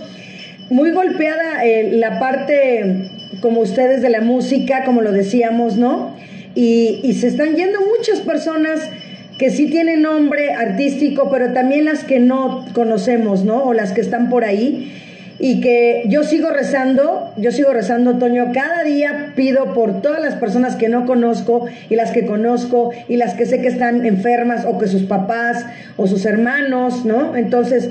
[0.69, 3.09] muy golpeada eh, la parte,
[3.41, 6.15] como ustedes, de la música, como lo decíamos, ¿no?
[6.55, 8.89] Y, y se están yendo muchas personas
[9.37, 13.63] que sí tienen nombre artístico, pero también las que no conocemos, ¿no?
[13.65, 14.93] O las que están por ahí
[15.37, 20.35] y que yo sigo rezando, yo sigo rezando, Toño, cada día pido por todas las
[20.35, 24.65] personas que no conozco y las que conozco y las que sé que están enfermas
[24.65, 25.65] o que sus papás
[25.97, 27.35] o sus hermanos, ¿no?
[27.35, 27.89] Entonces,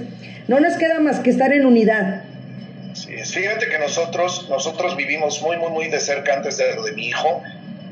[0.49, 2.23] no nos queda más que estar en unidad.
[2.95, 6.93] Sí, fíjate que nosotros, nosotros vivimos muy, muy, muy de cerca antes de lo de
[6.93, 7.43] mi hijo,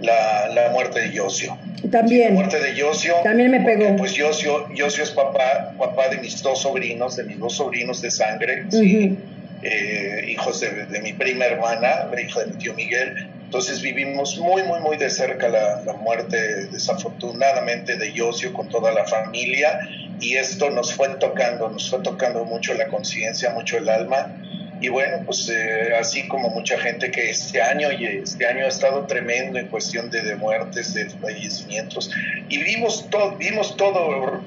[0.01, 1.59] la, la muerte de Yosio.
[1.91, 2.29] También.
[2.29, 3.15] la muerte de Yosio.
[3.25, 3.97] También me pegó.
[3.97, 8.11] pues Yosio, Yosio es papá, papá de mis dos sobrinos, de mis dos sobrinos de
[8.11, 9.19] sangre, sí.
[9.63, 13.29] Eh, hijos de, mi prima hermana, la hija de mi tío Miguel.
[13.45, 18.93] Entonces vivimos muy, muy, muy de cerca la, la muerte desafortunadamente de Yosio con toda
[18.93, 19.79] la familia
[20.23, 24.35] y esto nos fue tocando, nos fue tocando mucho la conciencia, mucho el alma.
[24.81, 28.69] Y bueno, pues eh, así como mucha gente que este año, y este año ha
[28.69, 32.11] estado tremendo en cuestión de, de muertes, de fallecimientos,
[32.49, 34.43] y vimos todo, vimos todo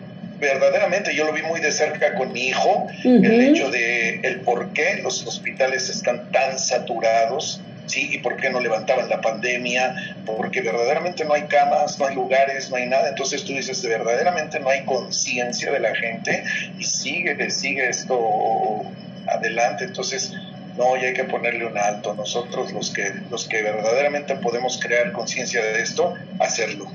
[0.46, 4.74] verdaderamente yo lo vi muy de cerca con mi hijo, el hecho de el por
[4.74, 8.10] qué los hospitales están tan saturados, ¿sí?
[8.14, 12.70] Y por qué no levantaban la pandemia, porque verdaderamente no hay camas, no hay lugares,
[12.70, 13.10] no hay nada.
[13.10, 16.44] Entonces tú dices, verdaderamente no hay conciencia de la gente
[16.78, 18.84] y sigue, sigue esto
[19.28, 19.86] adelante.
[19.86, 20.34] Entonces,
[20.78, 22.14] no, ya hay que ponerle un alto.
[22.14, 26.88] Nosotros los que, los que verdaderamente podemos crear conciencia de esto, hacerlo.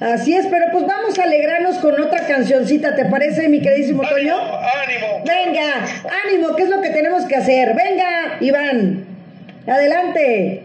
[0.00, 4.34] Así es, pero pues vamos a alegrarnos con otra cancioncita, ¿te parece, mi queridísimo Toño?
[4.36, 5.24] ¡Ánimo!
[5.24, 5.86] Venga,
[6.26, 7.74] ánimo, ¿qué es lo que tenemos que hacer?
[7.74, 9.06] Venga, Iván,
[9.66, 10.62] adelante.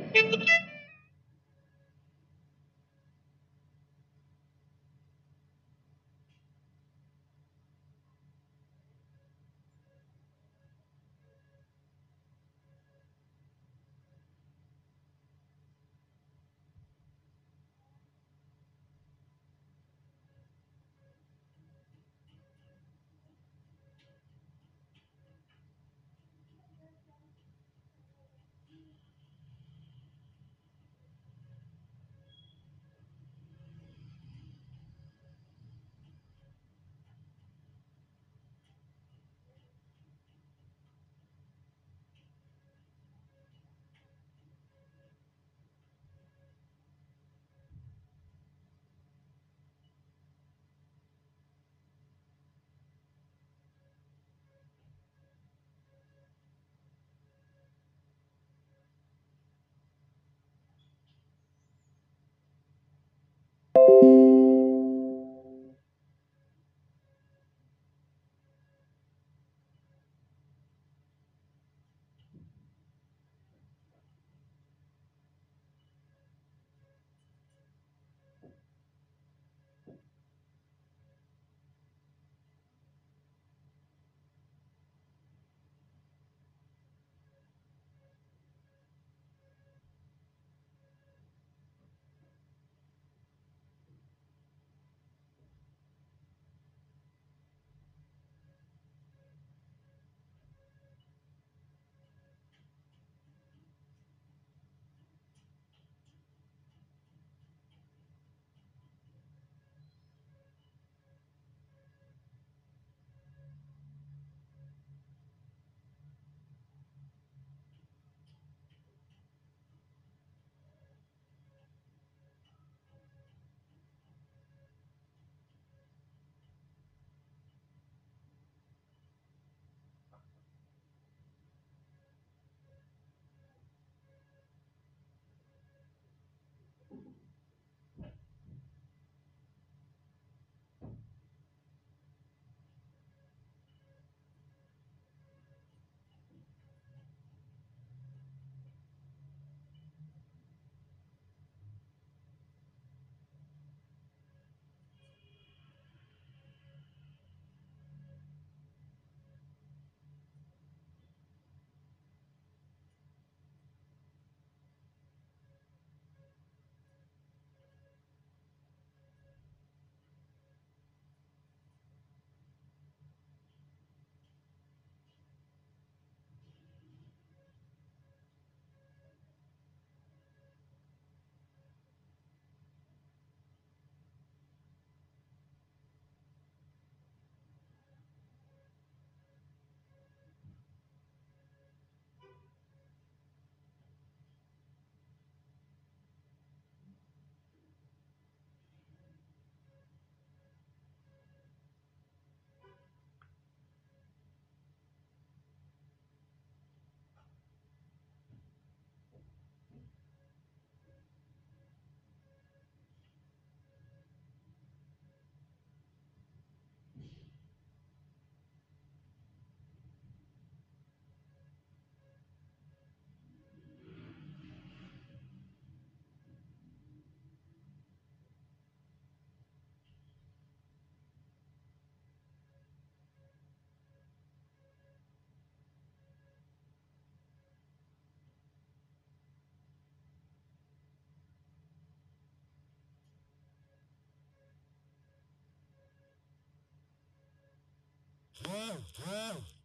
[248.48, 249.61] Wow, wow.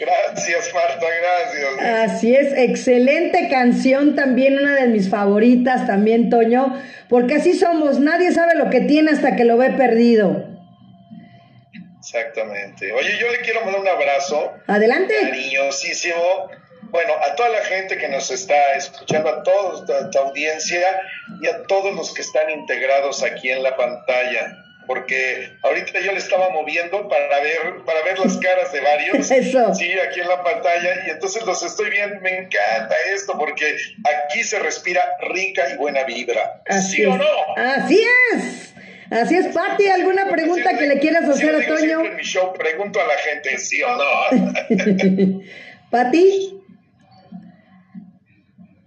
[0.00, 2.10] Gracias, Marta, gracias.
[2.10, 8.32] Así es, excelente canción también, una de mis favoritas también, Toño, porque así somos, nadie
[8.32, 10.46] sabe lo que tiene hasta que lo ve perdido.
[11.98, 12.92] Exactamente.
[12.92, 14.52] Oye, yo le quiero mandar un abrazo.
[14.66, 15.14] Adelante.
[15.20, 16.50] Cariñosísimo.
[16.90, 20.80] Bueno, a toda la gente que nos está escuchando, a toda tu audiencia
[21.40, 24.56] y a todos los que están integrados aquí en la pantalla
[24.90, 29.30] porque ahorita yo le estaba moviendo para ver, para ver las caras de varios.
[29.30, 29.72] Eso.
[29.72, 34.42] Sí, aquí en la pantalla, y entonces los estoy viendo, me encanta esto, porque aquí
[34.42, 35.00] se respira
[35.32, 36.60] rica y buena vibra.
[36.66, 37.08] Así ¿Sí es.
[37.08, 37.24] o no?
[37.56, 38.74] Así es.
[39.12, 42.04] Así es, Pati, ¿alguna pregunta que le quieras hacer a Toño?
[42.04, 45.40] en mi show pregunto a la gente, ¿sí o no?
[45.90, 46.59] Pati,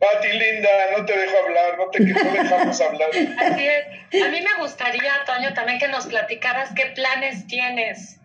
[0.03, 3.09] Pati linda, no te dejo hablar, no te no dejamos hablar.
[3.39, 4.21] Así es.
[4.23, 8.17] A mí me gustaría, Toño, también que nos platicaras qué planes tienes.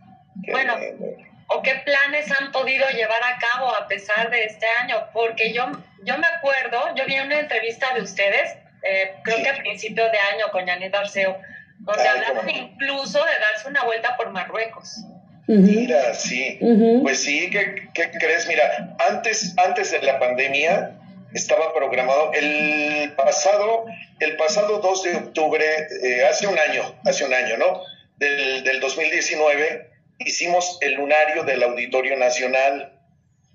[0.45, 1.07] Qué Bueno, lindo.
[1.49, 5.71] o qué planes han podido llevar a cabo a pesar de este año, porque yo,
[6.05, 9.43] yo me acuerdo, yo vi una entrevista de ustedes, eh, creo Sí.
[9.45, 11.39] que a principio de año con Janet Arceo,
[11.79, 15.05] donde Ay, hablaban cómo incluso de darse una vuelta por Marruecos.
[15.47, 16.59] Mira, sí.
[17.03, 18.47] Pues sí, ¿qué, qué crees?
[18.49, 20.91] Mira, antes, antes de la pandemia
[21.35, 23.85] estaba programado el pasado,
[24.21, 25.65] el pasado 2 de octubre,
[26.05, 27.83] eh, hace un año, hace un año, ¿no?
[28.17, 32.95] Del, del 2019, hicimos el lunario del Auditorio Nacional.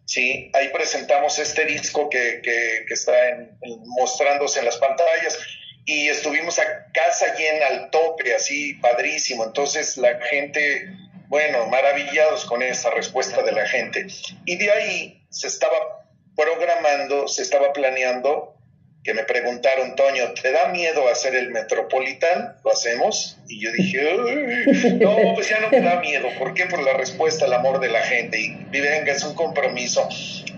[0.05, 3.57] Sí, ahí presentamos este disco que, que, que está en-
[3.97, 5.38] mostrándose en las pantallas
[5.86, 6.63] y estuvimos a
[6.93, 9.45] casa llena al tope, así padrísimo.
[9.45, 10.88] Entonces la gente,
[11.28, 14.07] bueno, maravillados con esa respuesta de la gente.
[14.45, 16.03] Y de ahí se estaba
[16.36, 18.56] programando, se estaba planeando,
[19.04, 22.56] que me preguntaron, Toño, ¿te da miedo hacer el Metropolitan?
[22.64, 23.38] ¿Lo hacemos?
[23.50, 26.30] Y yo dije, "Uy, no, pues ya no me da miedo.
[26.40, 26.68] ¿Por qué?
[26.68, 28.40] Por la respuesta al amor de la gente.
[28.40, 30.08] Y, y venga, es un compromiso.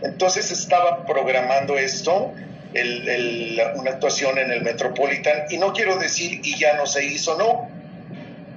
[0.04, 2.34] Entonces estaba programando esto,
[2.76, 7.04] el- el- una actuación en el Metropolitan, y no quiero decir y ya no se
[7.04, 7.68] hizo, no.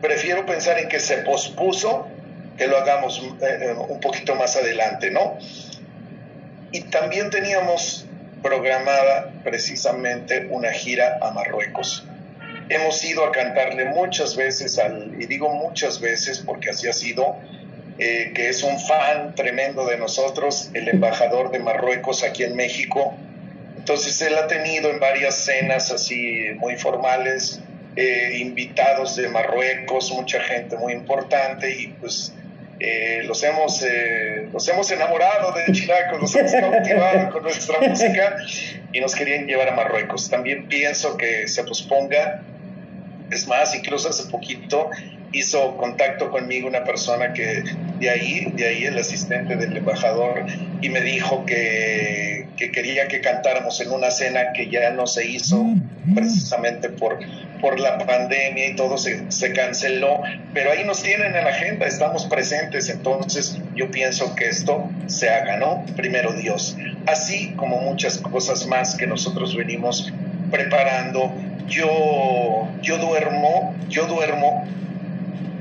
[0.03, 2.07] Prefiero pensar en que se pospuso,
[2.59, 5.39] que lo hagamos eh, eh, un poquito más adelante, ¿no?
[6.73, 8.07] Y también teníamos
[8.43, 12.05] programada precisamente una gira a Marruecos.
[12.69, 17.37] Hemos ido a cantarle muchas veces al, y digo muchas veces porque así ha sido,
[17.99, 23.17] eh, que es un fan tremendo de nosotros, el embajador de Marruecos aquí en México.
[23.79, 27.61] Entonces él ha tenido en varias cenas así muy formales,
[27.97, 32.35] eh, invitados de Marruecos, mucha gente muy importante y pues
[32.81, 38.37] eh, los, hemos, eh, los hemos enamorado de Chilaco, los hemos cautivado con nuestra música
[38.93, 40.31] y nos querían llevar a Marruecos.
[40.31, 42.43] También pienso que se posponga.
[43.31, 44.91] Es más, incluso hace poquito
[45.33, 47.63] hizo contacto conmigo una persona que
[47.99, 50.47] de ahí, de ahí el asistente del embajador,
[50.81, 55.27] y me dijo que, que quería que cantáramos en una cena que ya no se
[55.27, 55.67] hizo
[56.15, 57.19] precisamente por,
[57.61, 60.23] por la pandemia y todo se, canceló,
[60.55, 65.29] pero ahí nos tienen en la agenda, estamos presentes, entonces yo pienso que esto se
[65.31, 65.85] haga, ¿no?
[65.97, 70.13] Primero Dios, así como muchas cosas más que nosotros venimos
[70.51, 71.33] preparando.
[71.67, 74.65] Yo, yo duermo, yo duermo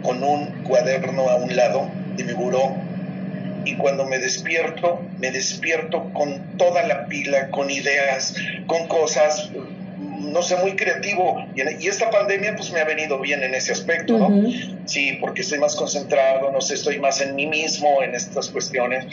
[0.02, 2.76] con un cuaderno a un lado de mi buró
[3.68, 8.34] y cuando me despierto, me despierto con toda la pila, con ideas,
[8.66, 9.52] con cosas,
[10.18, 11.46] no sé, muy creativo.
[11.56, 14.30] Y, en- y esta pandemia pues me ha venido bien en ese aspecto, ¿no?
[14.86, 19.06] Sí, porque estoy más concentrado, no sé, estoy más en mí mismo en estas cuestiones.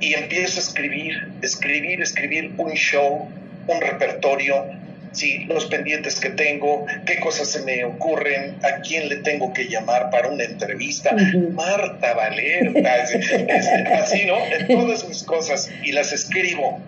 [0.00, 3.28] Y empiezo a escribir, escribir, escribir un show,
[3.68, 4.64] un repertorio,
[5.12, 9.68] sí, los pendientes que tengo, qué cosas se me ocurren, a quién le tengo que
[9.68, 11.14] llamar para una entrevista.
[11.54, 14.34] Marta Valerta, es- es- así, ¿no?
[14.46, 16.80] En todas mis cosas y las escribo,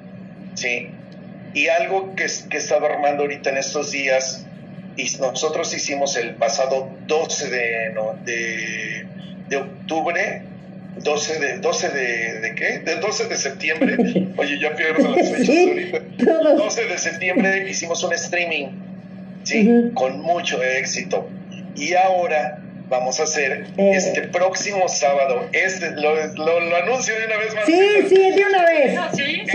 [0.55, 0.89] sí.
[1.55, 4.45] Y algo que, que he estado armando ahorita en estos días,
[4.97, 9.07] y nosotros hicimos el pasado 12 de, no, de,
[9.49, 10.43] de octubre,
[11.03, 12.79] 12 de, 12 de, ¿de qué?
[12.81, 13.97] Del 12 de septiembre.
[14.37, 16.01] Oye, ya pierdo las fechas ahorita.
[16.25, 16.59] todos.
[16.59, 18.69] 12 de septiembre hicimos un streaming
[19.45, 19.91] ¿sí?
[19.95, 21.29] Con mucho éxito.
[21.77, 23.93] Y ahora vamos a hacer eh.
[23.95, 25.49] este próximo sábado.
[25.53, 27.65] Este, lo, lo, anuncio de una vez más.
[27.67, 28.99] Sí, sí, de una vez.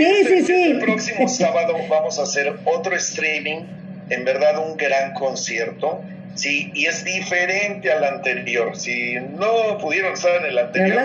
[0.00, 0.62] Sí, sí, sí.
[0.72, 3.64] El próximo sábado vamos a hacer otro streaming,
[4.08, 6.02] en verdad un gran concierto.
[6.34, 8.76] Sí, y es diferente al anterior.
[8.76, 10.96] Si no pudieron estar en el anterior,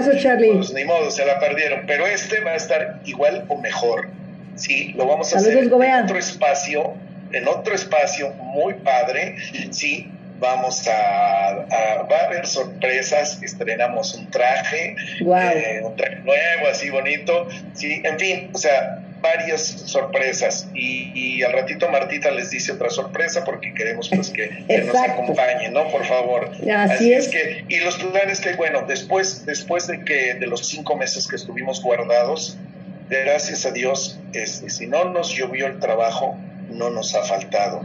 [0.56, 1.82] pues ni modo, se la perdieron.
[1.88, 4.08] Pero este va a estar igual o mejor.
[4.56, 6.94] Sí, lo vamos a hacer en otro espacio,
[7.32, 9.36] en otro espacio muy padre.
[9.72, 10.10] Sí,
[10.40, 11.66] vamos a,
[12.12, 18.20] va a haber sorpresas, estrenamos un traje, eh, un traje nuevo, así bonito, sí, en
[18.20, 24.10] fin, o sea, varias sorpresas y, al ratito Martita les dice otra sorpresa porque queremos
[24.10, 24.50] pues que,
[24.84, 25.90] nos acompañen, ¿no?
[25.90, 26.52] Por favor.
[26.76, 27.28] Así, es.
[27.28, 31.36] que, y los planes que, bueno, después, después de que, de los cinco meses que
[31.36, 32.58] estuvimos guardados,
[33.10, 36.38] gracias a Dios, este, si no nos llovió el trabajo,
[36.70, 37.84] no nos ha faltado.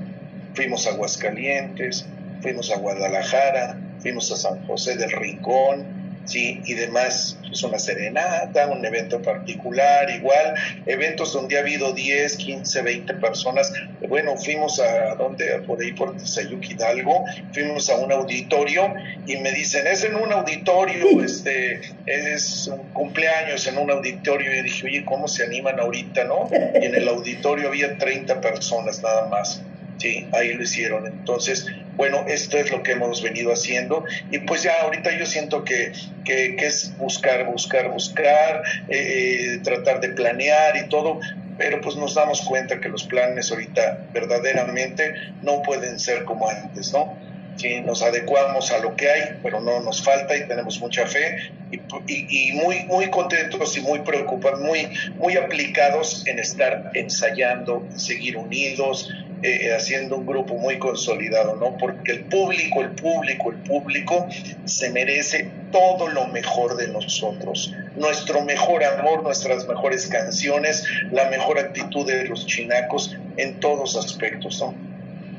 [0.55, 2.07] Fuimos a Aguascalientes,
[2.43, 6.61] fuimos a Guadalajara, fuimos a San José del Rincón, ¿sí?
[6.65, 10.55] Y demás, es una serenata, un evento particular, igual,
[10.87, 13.73] eventos donde ha habido 10, 15, 20 personas.
[14.09, 15.47] Bueno, fuimos a, ¿dónde?
[15.67, 18.95] Por ahí, por Sayuc Hidalgo, fuimos a un auditorio
[19.27, 24.55] y me dicen, es en un auditorio, este, es un cumpleaños en un auditorio.
[24.55, 26.49] Y dije, oye, ¿cómo se animan ahorita, no?
[26.53, 29.63] Y en el auditorio había 30 personas nada más.
[30.01, 31.07] Sí, ahí lo hicieron.
[31.07, 35.63] Entonces, bueno, esto es lo que hemos venido haciendo y pues ya ahorita yo siento
[35.63, 35.93] que,
[36.25, 41.21] que, es buscar, buscar, buscar, eh, eh, tratar de planear y todo,
[41.59, 46.95] pero pues nos damos cuenta que los planes ahorita verdaderamente no pueden ser como antes,
[46.95, 47.15] ¿no?
[47.57, 51.53] Sí, nos adecuamos a lo que hay, pero no nos falta y tenemos mucha fe
[51.71, 58.39] y, y, muy, muy contentos y muy preocupados, muy, muy aplicados en estar ensayando, seguir
[58.39, 59.11] unidos,
[59.43, 61.77] eh, haciendo un grupo muy consolidado, ¿no?
[61.79, 64.27] Porque el público, el público, el público
[64.65, 71.59] se merece todo lo mejor de nosotros, nuestro mejor amor, nuestras mejores canciones, la mejor
[71.59, 74.75] actitud de los chinacos en todos aspectos, ¿no?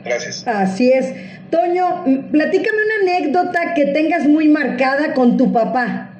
[0.03, 0.47] Gracias.
[0.47, 1.13] Así es.
[1.51, 6.10] Toño, platícame una anécdota que tengas muy marcada con tu papá.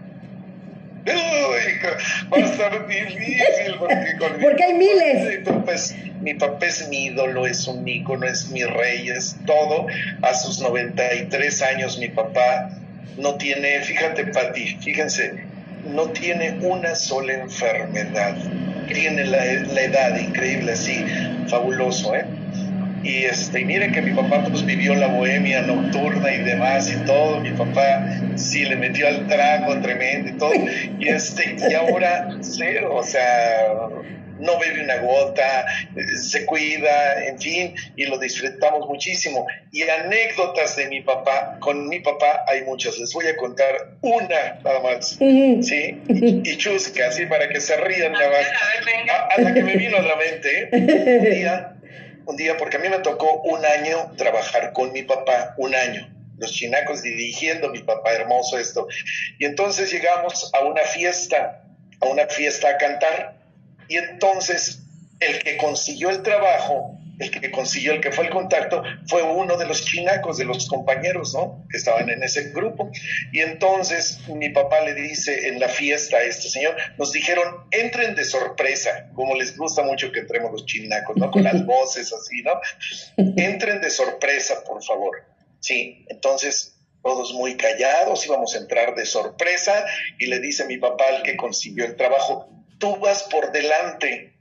[1.06, 1.80] Uy,
[2.32, 5.40] va a estar difícil porque, porque hay miles.
[6.22, 9.88] Mi papá es mi ídolo, es un ícono, es mi rey, es todo.
[10.22, 12.70] A sus 93 años mi papá
[13.18, 15.44] no tiene, fíjate Pati, fíjense,
[15.86, 18.36] no tiene una sola enfermedad.
[18.88, 21.04] Tiene la, la edad increíble, así,
[21.48, 22.26] fabuloso, ¿eh?
[23.04, 26.98] Y este, y mire que mi papá pues vivió la bohemia nocturna y demás y
[27.06, 27.40] todo.
[27.40, 30.54] Mi papá sí le metió al trago tremendo y todo.
[31.00, 33.90] Y este, y ahora cero, o sea,
[34.42, 35.66] no bebe una gota,
[36.20, 39.46] se cuida, en fin, y lo disfrutamos muchísimo.
[39.72, 44.60] Y anécdotas de mi papá, con mi papá hay muchas, les voy a contar una
[44.64, 46.02] nada más, ¿sí?
[46.08, 48.48] Y, chusca, así para que se rían nada más.
[49.38, 51.76] A, la que me vino a la mente, un día,
[52.32, 56.12] un día, porque a mí me tocó un año trabajar con mi papá, un año
[56.42, 58.88] los chinacos dirigiendo, mi papá hermoso esto.
[59.38, 61.64] Y entonces llegamos a una fiesta,
[62.02, 63.38] a una fiesta a cantar.
[63.88, 64.82] Y entonces
[65.20, 69.58] el que consiguió el trabajo, el que consiguió, el que fue el contacto, fue uno
[69.58, 71.66] de los chinacos, de los compañeros, ¿no?
[71.70, 72.92] Que estaban en ese grupo.
[73.32, 78.16] Y entonces mi papá le dice en la fiesta a este señor, nos dijeron, entren
[78.16, 81.30] de sorpresa, como les gusta mucho que entremos los chinacos, ¿no?
[81.30, 82.54] Con las voces así, ¿no?
[83.38, 85.24] Entren de sorpresa, por favor.
[85.60, 89.86] Sí, entonces todos muy callados, íbamos a entrar de sorpresa
[90.20, 92.50] y le dice mi papá al que consiguió el trabajo,
[92.80, 94.34] tú vas por delante,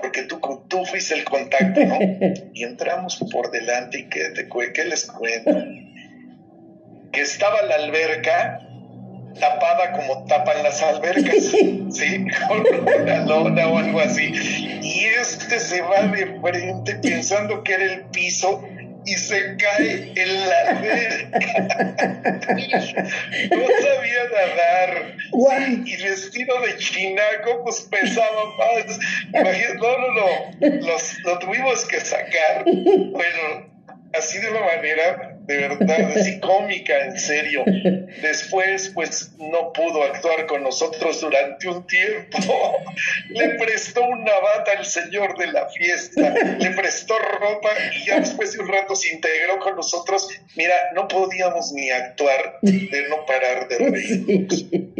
[0.00, 1.98] porque tú, tú fuiste el contacto, ¿no?
[2.52, 5.52] Y entramos por delante y que te, ¿qué les cuento?
[7.12, 8.60] Que estaba la alberca
[9.38, 11.44] tapada como tapan las albercas,
[11.90, 12.26] ¿sí?
[12.48, 14.32] Con una lona o algo así.
[14.82, 18.64] Y este se va de frente pensando que era el piso
[19.06, 20.72] y se cae en la
[23.50, 25.16] no sabía nadar.
[25.84, 28.98] y vestido de chinaco, pues pesaba más.
[29.28, 30.86] Imagínate, no, no, no.
[30.86, 32.64] Los, lo tuvimos que sacar.
[32.64, 33.70] Bueno,
[34.14, 37.64] así de una manera, de verdad, así cómica, en serio.
[38.22, 42.38] Después, pues no pudo actuar con nosotros durante un tiempo.
[43.28, 48.52] Le prestó una bata al señor de la fiesta, le prestó ropa y ya después
[48.52, 50.28] de un rato se integró con nosotros.
[50.56, 54.48] Mira, no podíamos ni actuar de no parar de reír.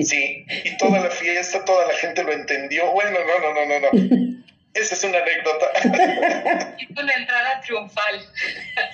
[0.04, 2.90] Sí, y toda la fiesta, toda la gente lo entendió.
[2.92, 4.44] Bueno, no, no, no, no, no
[4.74, 5.66] Esa es una anécdota.
[6.80, 8.20] Es una entrada triunfal.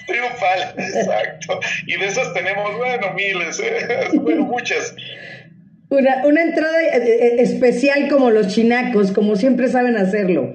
[0.07, 1.61] Triunfal, exacto.
[1.87, 4.09] Y de esas tenemos, bueno, miles, ¿eh?
[4.15, 4.95] bueno, muchas.
[5.89, 10.55] Una, una entrada eh, eh, especial como los chinacos, como siempre saben hacerlo.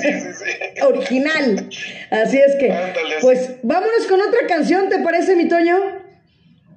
[0.00, 0.82] sí, sí, sí.
[0.82, 1.68] Original.
[2.10, 2.74] Así es que,
[3.20, 6.01] pues vámonos con otra canción, ¿te parece, mi Toño?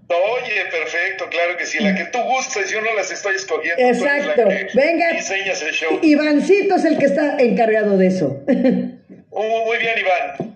[0.07, 1.79] Oye, perfecto, claro que sí.
[1.79, 3.81] La que tú gustes, yo no las estoy escogiendo.
[3.81, 4.43] Exacto.
[4.73, 5.11] Venga.
[5.13, 5.99] Diseñas el show.
[6.01, 8.43] Ivancito es el que está encargado de eso.
[9.37, 10.55] Uh, muy bien, Iván.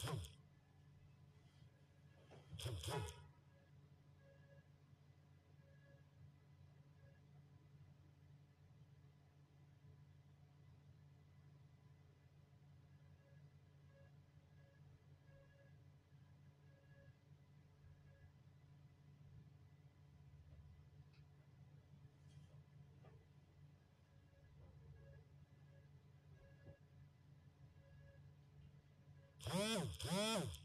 [0.00, 0.20] Thank
[2.88, 3.27] you.
[29.50, 29.82] Oh, oh,
[30.12, 30.57] oh.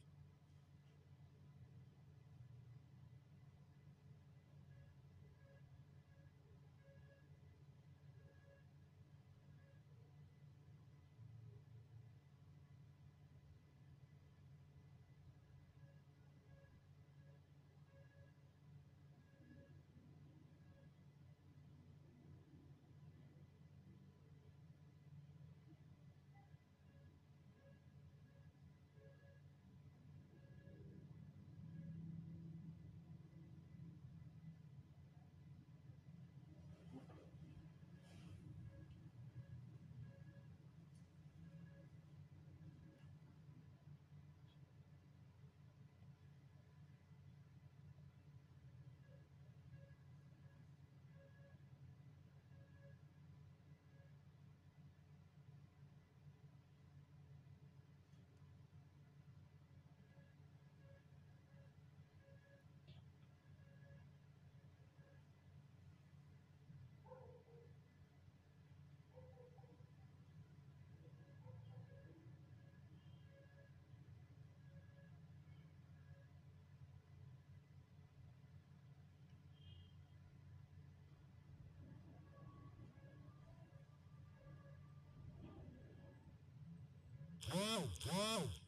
[87.84, 88.63] whoa.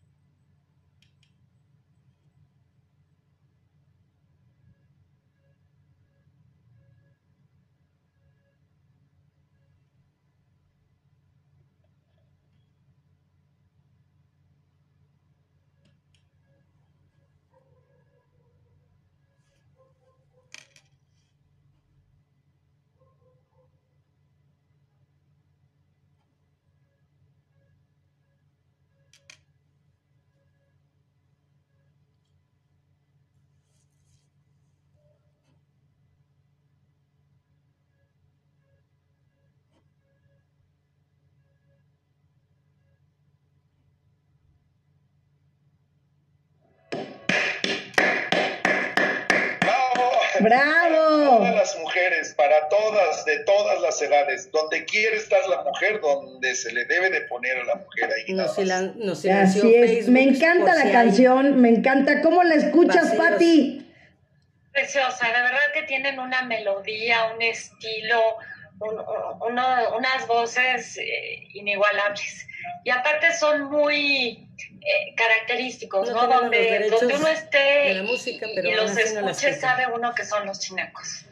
[50.45, 51.37] ¡Bravo!
[51.39, 56.53] Todas las mujeres, para todas, de todas las edades, donde quiere estar la mujer, donde
[56.53, 58.31] se le debe de poner a la mujer ahí.
[58.31, 58.95] Nos, nada más.
[58.95, 62.21] nos Así es, me encanta la canción, me encanta.
[62.21, 63.31] ¿Cómo la escuchas, Vacíos.
[63.31, 63.91] Pati?
[64.71, 68.37] Preciosa, de verdad que tienen una melodía, un estilo,
[68.79, 69.59] un-
[69.97, 72.47] unas voces eh, inigualables.
[72.83, 78.69] Y aparte son muy eh, característicos, No Donde, donde uno esté y- música, y- pero
[78.69, 81.25] y aún los escuche, sabe uno que son los chinecos.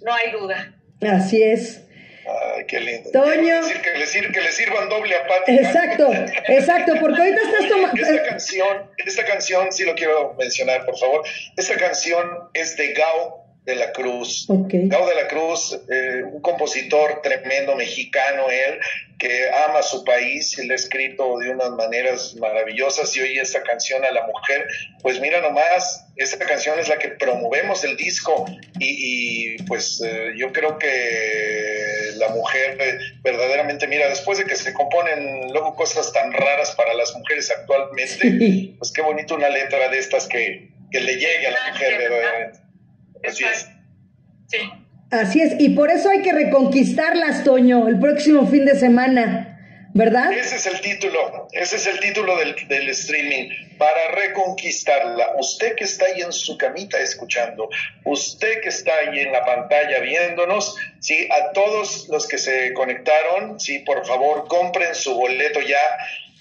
[0.00, 0.74] No hay duda.
[1.02, 1.80] Así es.
[2.56, 3.10] Ay, qué lindo.
[3.12, 3.56] Toño.
[3.66, 5.58] Decir que, le sir- que le sirvan doble a Pati.
[5.58, 6.10] Exacto,
[6.48, 8.00] exacto, porque ahorita estás tomando...
[8.02, 11.22] Esta canción, esta canción, sí lo quiero mencionar, por favor.
[11.56, 14.46] Esta canción es de Gao de la Cruz.
[14.48, 18.78] Gao de la Cruz, eh, un compositor tremendo mexicano, él,
[19.18, 23.62] que ama su país y le ha escrito de unas maneras maravillosas y oye esta
[23.62, 24.66] canción a la mujer,
[25.02, 28.44] pues mira nomás, esta canción es la que promovemos el disco
[28.78, 34.56] y, y, pues eh, yo creo que la mujer eh, verdaderamente, mira, después de que
[34.56, 38.04] se componen luego cosas tan raras para las mujeres actualmente,
[38.38, 38.74] Sí.
[38.78, 42.63] pues qué bonito una letra de estas que, que le llegue a la mujer verdaderamente.
[43.26, 43.68] Así es.
[44.48, 44.58] Sí.
[45.10, 50.32] Así es, y por eso hay que reconquistarlas, Toño, el próximo fin de semana, ¿verdad?
[50.32, 53.48] Ese es el título, ese es el título del, del streaming,
[53.78, 55.36] para reconquistarla.
[55.38, 57.68] Usted que está ahí en su camita escuchando,
[58.04, 63.60] usted que está ahí en la pantalla viéndonos, sí, a todos los que se conectaron,
[63.60, 65.78] sí, por favor, compren su boleto ya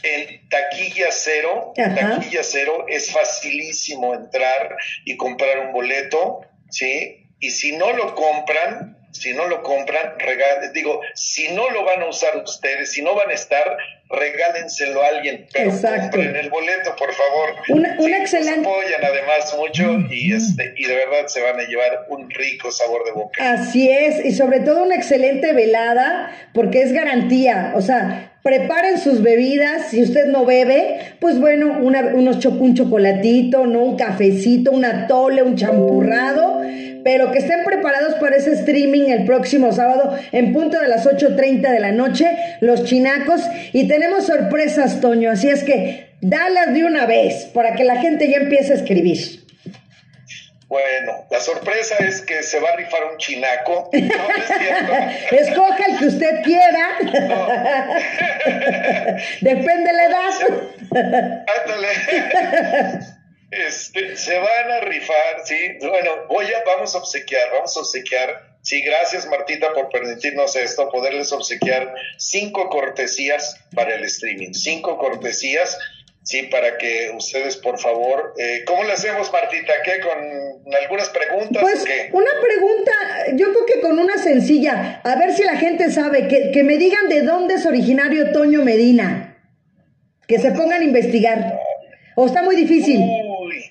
[0.03, 1.73] en taquilla cero.
[1.77, 1.95] Ajá.
[1.95, 4.75] Taquilla cero es facilísimo entrar
[5.05, 6.41] y comprar un boleto,
[6.73, 11.85] sí, y si no lo compran, si no lo compran, regalen, digo, si no lo
[11.85, 13.77] van a usar ustedes, si no van a estar,
[14.09, 16.01] regálenselo a alguien, pero Exacto.
[16.17, 17.49] compren el boleto, por favor.
[17.69, 21.63] Una- una nos excelente- apoyan además mucho y este y de verdad se van a
[21.63, 23.51] llevar un rico sabor de boca.
[23.53, 29.21] Así es, y sobre todo una excelente velada, porque es garantía, o sea, preparen sus
[29.23, 34.71] bebidas, si usted no bebe, pues bueno, una- unos cho- un chocolatito, no un cafecito,
[34.71, 36.52] un atole, un champurrado,
[37.03, 41.71] pero que estén preparados para ese streaming el próximo sábado en punto de las 8.30
[41.71, 42.25] de la noche,
[42.61, 43.41] los chinacos,
[43.71, 48.29] y tenemos sorpresas, Toño, así es que dalas de una vez, para que la gente
[48.29, 49.43] ya empiece a escribir.
[50.73, 53.91] Bueno, la sorpresa es que se va a rifar un chinaco.
[53.93, 54.91] No, no es cierto.
[55.35, 56.97] Escoja el que usted quiera.
[59.41, 60.31] Depende de la edad.
[61.61, 61.89] Ándale.
[63.67, 65.55] Este, se van a rifar, sí.
[65.81, 68.53] Bueno, voy a, vamos a obsequiar, vamos a obsequiar.
[68.61, 75.77] Sí, gracias Martita por permitirnos esto, poderles obsequiar cinco cortesías para el streaming, cinco cortesías,
[76.23, 79.73] sí, para que ustedes, por favor, eh, ¿cómo le hacemos Martita?
[79.83, 79.99] ¿Qué?
[79.99, 82.09] ¿Con algunas preguntas Pues o qué?
[82.13, 82.91] una pregunta,
[83.33, 86.77] yo creo que con una sencilla, a ver si la gente sabe, que, que me
[86.77, 89.41] digan de dónde es originario Toño Medina.
[90.25, 91.59] Que se pongan a investigar.
[92.15, 93.01] ¿O está muy difícil?
[93.45, 93.63] Uy,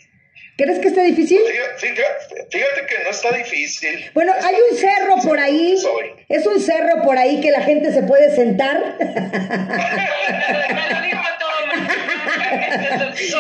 [0.57, 1.41] ¿Crees que está difícil?
[1.79, 4.11] fíjate, fíjate- que no está difícil.
[4.15, 5.77] Bueno, No hay un cerro por ahí.
[5.79, 6.11] soy.
[6.29, 8.97] Es un cerro por ahí que la gente se puede sentar.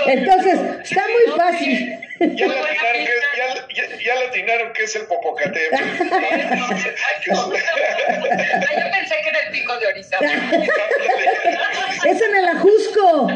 [0.07, 1.99] Entonces, está muy fácil.
[2.37, 2.55] Ya le
[3.75, 5.75] ya, ya, le atinaron que es el Popocatépetl.
[5.83, 7.51] Ay, yo
[8.91, 10.27] pensé que era el pico de Orizaba.
[12.05, 13.29] Es en el Ajusco.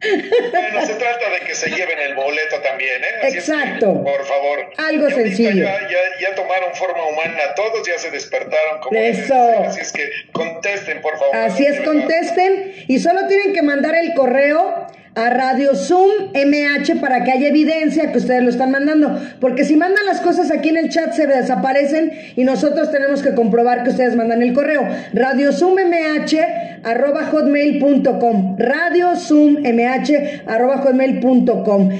[0.00, 3.06] Bueno, se trata de que se lleven el boleto también, ¿eh?
[3.22, 4.02] Así es que, Exacto.
[4.02, 4.70] por favor.
[4.78, 5.64] Algo sencillo.
[5.64, 9.64] Ya, ya, ya tomaron forma humana todos, ya se despertaron como Eso.
[9.66, 11.36] Así es que contesten, por favor.
[11.36, 17.24] Así es, contesten y solo tienen que mandar el correo a Radio Zoom MH para
[17.24, 19.20] que haya evidencia que ustedes lo están mandando.
[19.40, 23.34] Porque si mandan las cosas aquí en el chat se desaparecen y nosotros tenemos que
[23.34, 24.86] comprobar que ustedes mandan el correo.
[25.12, 28.56] Radio Zoom MH arroba hotmail.com.
[28.58, 31.90] Radio Zoom MH arroba hotmail.com.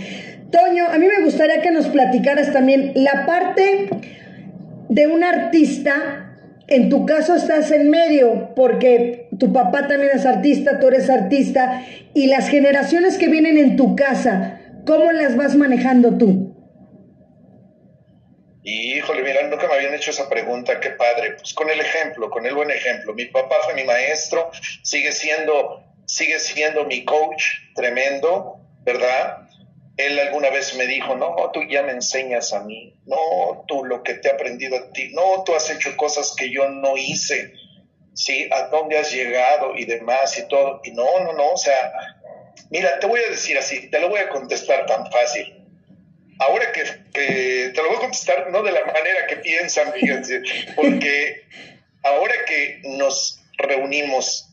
[0.50, 3.88] Toño, a mí me gustaría que nos platicaras también la parte
[4.88, 6.32] de un artista,
[6.66, 11.84] en tu caso estás en medio, porque tu papá también es artista, tú eres artista,
[12.14, 16.51] y las generaciones que vienen en tu casa, ¿cómo las vas manejando tú?
[18.62, 21.32] Híjole, mira, nunca me habían hecho esa pregunta, qué padre.
[21.38, 23.14] Pues con el ejemplo, con el buen ejemplo.
[23.14, 24.51] Mi papá fue mi maestro,
[24.82, 27.43] sigue siendo, sigue siendo mi coach
[27.74, 29.49] tremendo, ¿verdad?
[29.97, 34.03] Él alguna vez me dijo, no, tú ya me enseñas a mí, no, tú lo
[34.03, 37.53] que te he aprendido a ti, no, tú has hecho cosas que yo no hice,
[38.20, 40.80] sí, a dónde has llegado y demás y todo.
[40.84, 41.92] Y no, no, no, o sea,
[42.68, 45.56] mira, te voy a decir así, te lo voy a contestar tan fácil.
[46.38, 50.42] ahora que, te lo voy a contestar no de la manera que piensan, fíjense,
[50.76, 51.42] porque
[52.02, 54.50] ahora que nos reunimos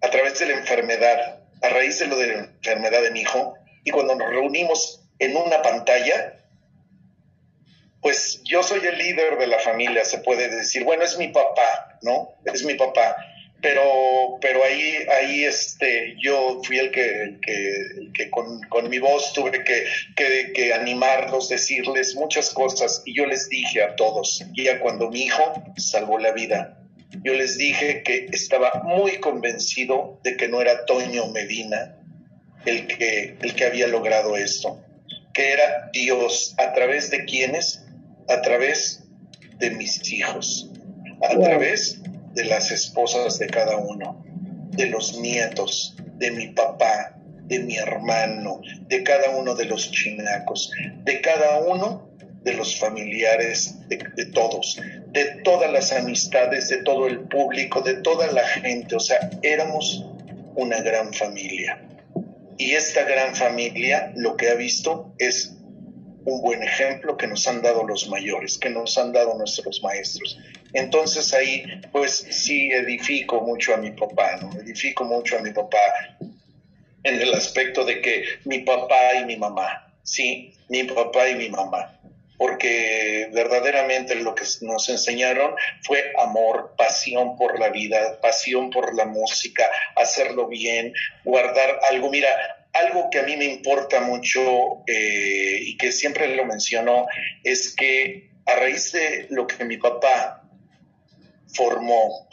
[0.00, 3.54] a través de la enfermedad, a raíz de lo de la enfermedad de mi hijo,
[3.84, 6.39] y cuando nos reunimos en una pantalla,
[8.00, 10.84] pues yo soy el líder de la familia, se puede decir.
[10.84, 12.34] Bueno, es mi papá, ¿no?
[12.44, 13.16] Es mi papá.
[13.62, 19.84] Pero, pero ahí, ahí este, yo fui el que, que, con, mi voz tuve que,
[20.54, 23.02] que, animarlos, decirles muchas cosas.
[23.04, 26.78] Y yo les dije a todos, ya cuando mi hijo salvó la vida,
[27.22, 31.96] yo les dije que estaba muy convencido de que no era Toño Medina
[32.64, 34.80] el que, el que había logrado esto,
[35.34, 37.84] que era Dios, a través de quienes,
[38.30, 39.02] a través
[39.58, 40.70] de mis hijos,
[41.22, 42.00] a través
[42.34, 44.24] de las esposas de cada uno,
[44.70, 50.70] de los nietos, de mi papá, de mi hermano, de cada uno de los chinacos,
[51.04, 52.08] de cada uno
[52.42, 57.94] de los familiares, de, de, todos, de todas las amistades, de todo el público, de
[57.94, 58.94] toda la gente.
[58.94, 60.06] O sea, éramos
[60.54, 61.82] una gran familia.
[62.56, 65.59] Y esta gran familia lo que ha visto es
[66.30, 70.38] un buen ejemplo que nos han dado los mayores, que nos han dado nuestros maestros.
[70.72, 74.52] Entonces ahí pues sí edifico mucho a mi papá, ¿no?
[74.60, 75.78] Edifico mucho a mi papá
[77.02, 81.48] en el aspecto de que mi papá y mi mamá, sí, mi papá y mi
[81.48, 81.98] mamá,
[82.38, 89.06] porque verdaderamente lo que nos enseñaron fue amor, pasión por la vida, pasión por la
[89.06, 89.66] música,
[89.96, 90.92] hacerlo bien,
[91.24, 92.10] guardar algo.
[92.10, 97.06] Mira, algo que a mí me importa mucho eh, y que siempre lo menciono
[97.42, 100.48] es que a raíz de lo que mi papá
[101.54, 102.28] formó,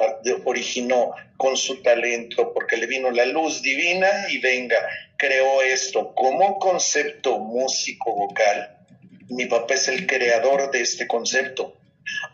[0.46, 4.78] originó con su talento, porque le vino la luz divina y venga,
[5.18, 8.78] creó esto como concepto músico vocal.
[9.30, 11.78] Mi papá es el creador de este concepto.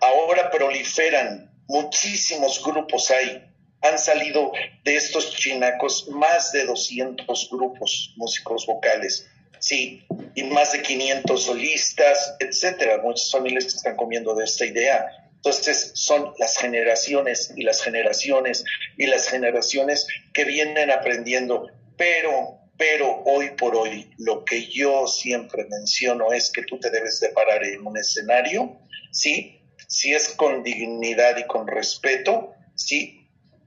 [0.01, 3.43] Ahora proliferan muchísimos grupos hay
[3.83, 4.51] han salido
[4.83, 9.29] de estos chinacos más de 200 grupos músicos vocales,
[9.59, 10.05] sí,
[10.35, 13.01] y más de 500 solistas, etcétera.
[13.03, 15.05] Muchas familias están comiendo de esta idea.
[15.35, 18.63] Entonces son las generaciones y las generaciones
[18.97, 21.67] y las generaciones que vienen aprendiendo,
[21.97, 27.19] pero pero hoy por hoy lo que yo siempre menciono es que tú te debes
[27.19, 28.79] de parar en un escenario,
[29.11, 29.61] ¿sí?
[29.87, 33.22] Si es con dignidad y con respeto, ¿sí?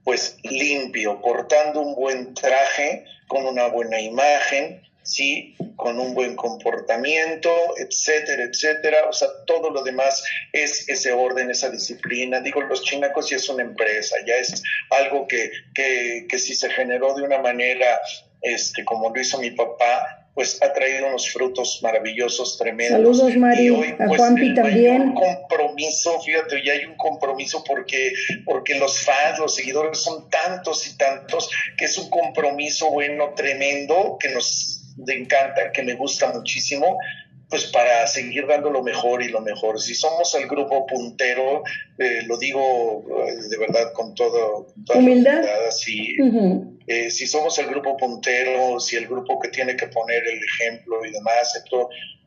[0.07, 5.53] Pues limpio, portando un buen traje, con una buena imagen, ¿sí?
[5.75, 8.99] Con un buen comportamiento, etcétera, etcétera.
[9.09, 12.39] O sea, todo lo demás es ese orden, esa disciplina.
[12.39, 16.69] Digo, los chinacos ya es una empresa, ya es algo que, que, que si se
[16.69, 17.99] generó de una manera,
[18.41, 23.17] este, como lo hizo mi papá, pues ha traído unos frutos maravillosos, tremendos.
[23.17, 25.01] Saludos, Mari, a pues, Juanpi también.
[25.01, 28.13] Hay un compromiso, fíjate, ya hay un compromiso porque,
[28.45, 34.17] porque los fans, los seguidores son tantos y tantos que es un compromiso bueno, tremendo,
[34.19, 36.99] que nos encanta, que me gusta muchísimo
[37.49, 39.79] pues para seguir dando lo mejor y lo mejor.
[39.79, 41.63] Si somos el grupo puntero,
[41.97, 46.15] eh, lo digo eh, de verdad con todo, toda humildad, así,
[46.87, 51.05] eh, si somos el grupo puntero, si el grupo que tiene que poner el ejemplo
[51.05, 51.53] y demás,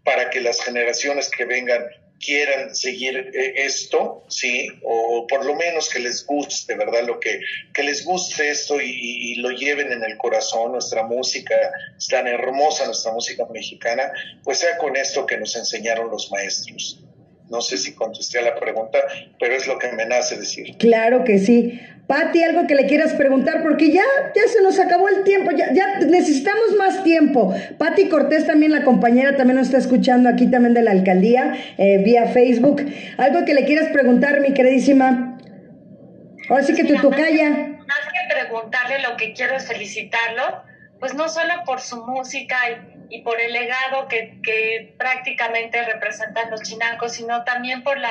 [0.05, 1.83] para que las generaciones que vengan
[2.21, 7.05] quieran seguir esto, sí, o por lo menos que les guste, ¿verdad?
[7.07, 7.41] Lo que,
[7.73, 11.55] que les guste esto y, lo lleven en el corazón, nuestra música
[11.97, 14.13] es tan hermosa, nuestra música mexicana,
[14.45, 17.03] pues sea con esto que nos enseñaron los maestros.
[17.49, 18.99] No sé si contesté a la pregunta,
[19.41, 20.77] pero es lo que me nace decir.
[20.77, 21.81] Claro que sí.
[22.11, 24.03] Pati, algo que le quieras preguntar, porque ya,
[24.35, 27.55] ya se nos acabó el tiempo, ya, ya necesitamos más tiempo.
[27.79, 31.99] Pati Cortés, también la compañera, también nos está escuchando aquí también de la alcaldía, eh,
[31.99, 32.85] vía Facebook.
[33.17, 35.39] Algo que le quieras preguntar, mi queridísima.
[36.49, 37.49] Ahora sí que tu tocaya.
[37.49, 40.65] Más que preguntarle, lo que quiero es felicitarlo,
[40.99, 42.57] pues no solo por su música
[43.09, 48.11] y, por el legado que, que prácticamente representan los chinacos, sino también por la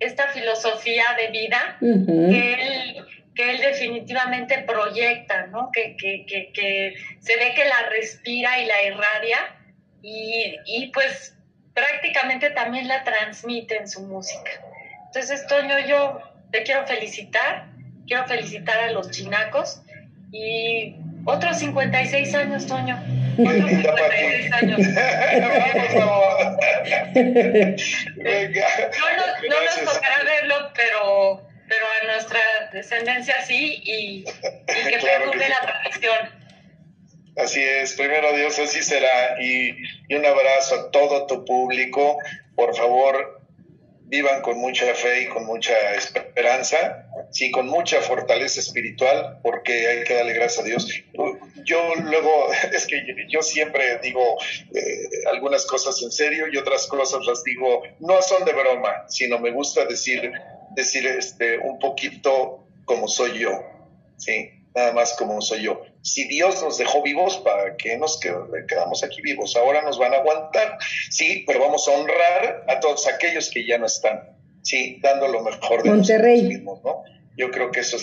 [0.00, 3.04] esta filosofía de vida que él
[3.34, 5.70] que él definitivamente proyecta, ¿no?
[5.72, 9.38] Que, que, que, que, se ve que la respira y la irradia
[10.02, 11.36] y, y, pues
[11.72, 14.50] prácticamente también la transmite en su música.
[15.06, 16.20] Entonces, Toño, yo
[16.52, 17.66] te quiero felicitar,
[18.06, 19.82] quiero felicitar a los chinacos
[20.30, 23.02] y otros 56 años, Toño.
[23.38, 24.78] Otros 56 años.
[25.98, 26.22] no,
[29.48, 32.40] no nos tocará verlo, pero pero a nuestra
[32.72, 34.24] descendencia sí y,
[34.66, 36.44] que perdure la tradición.
[37.36, 39.40] Así es, primero Dios, así será.
[39.40, 39.76] Y,
[40.08, 42.18] y un abrazo a todo tu público.
[42.54, 43.44] Por favor,
[44.06, 50.04] vivan con mucha fe y con mucha esperanza, sí, con mucha fortaleza espiritual, porque hay
[50.04, 50.88] que darle gracias a Dios.
[51.64, 54.36] Yo luego, es que yo siempre digo
[54.74, 59.38] eh, algunas cosas en serio y otras cosas las digo, no son de broma, sino
[59.38, 60.30] me gusta decir,
[60.74, 63.50] decir este, un poquito como soy yo,
[64.16, 65.82] sí, nada más como soy yo.
[66.02, 69.56] Si Dios nos dejó vivos, ¿para qué nos quedamos aquí vivos?
[69.56, 70.78] Ahora nos van a aguantar,
[71.10, 75.42] sí, pero vamos a honrar a todos aquellos que ya no están, sí, dando lo
[75.42, 77.02] mejor de nosotros mismos, ¿no?
[77.36, 78.02] Yo creo que eso es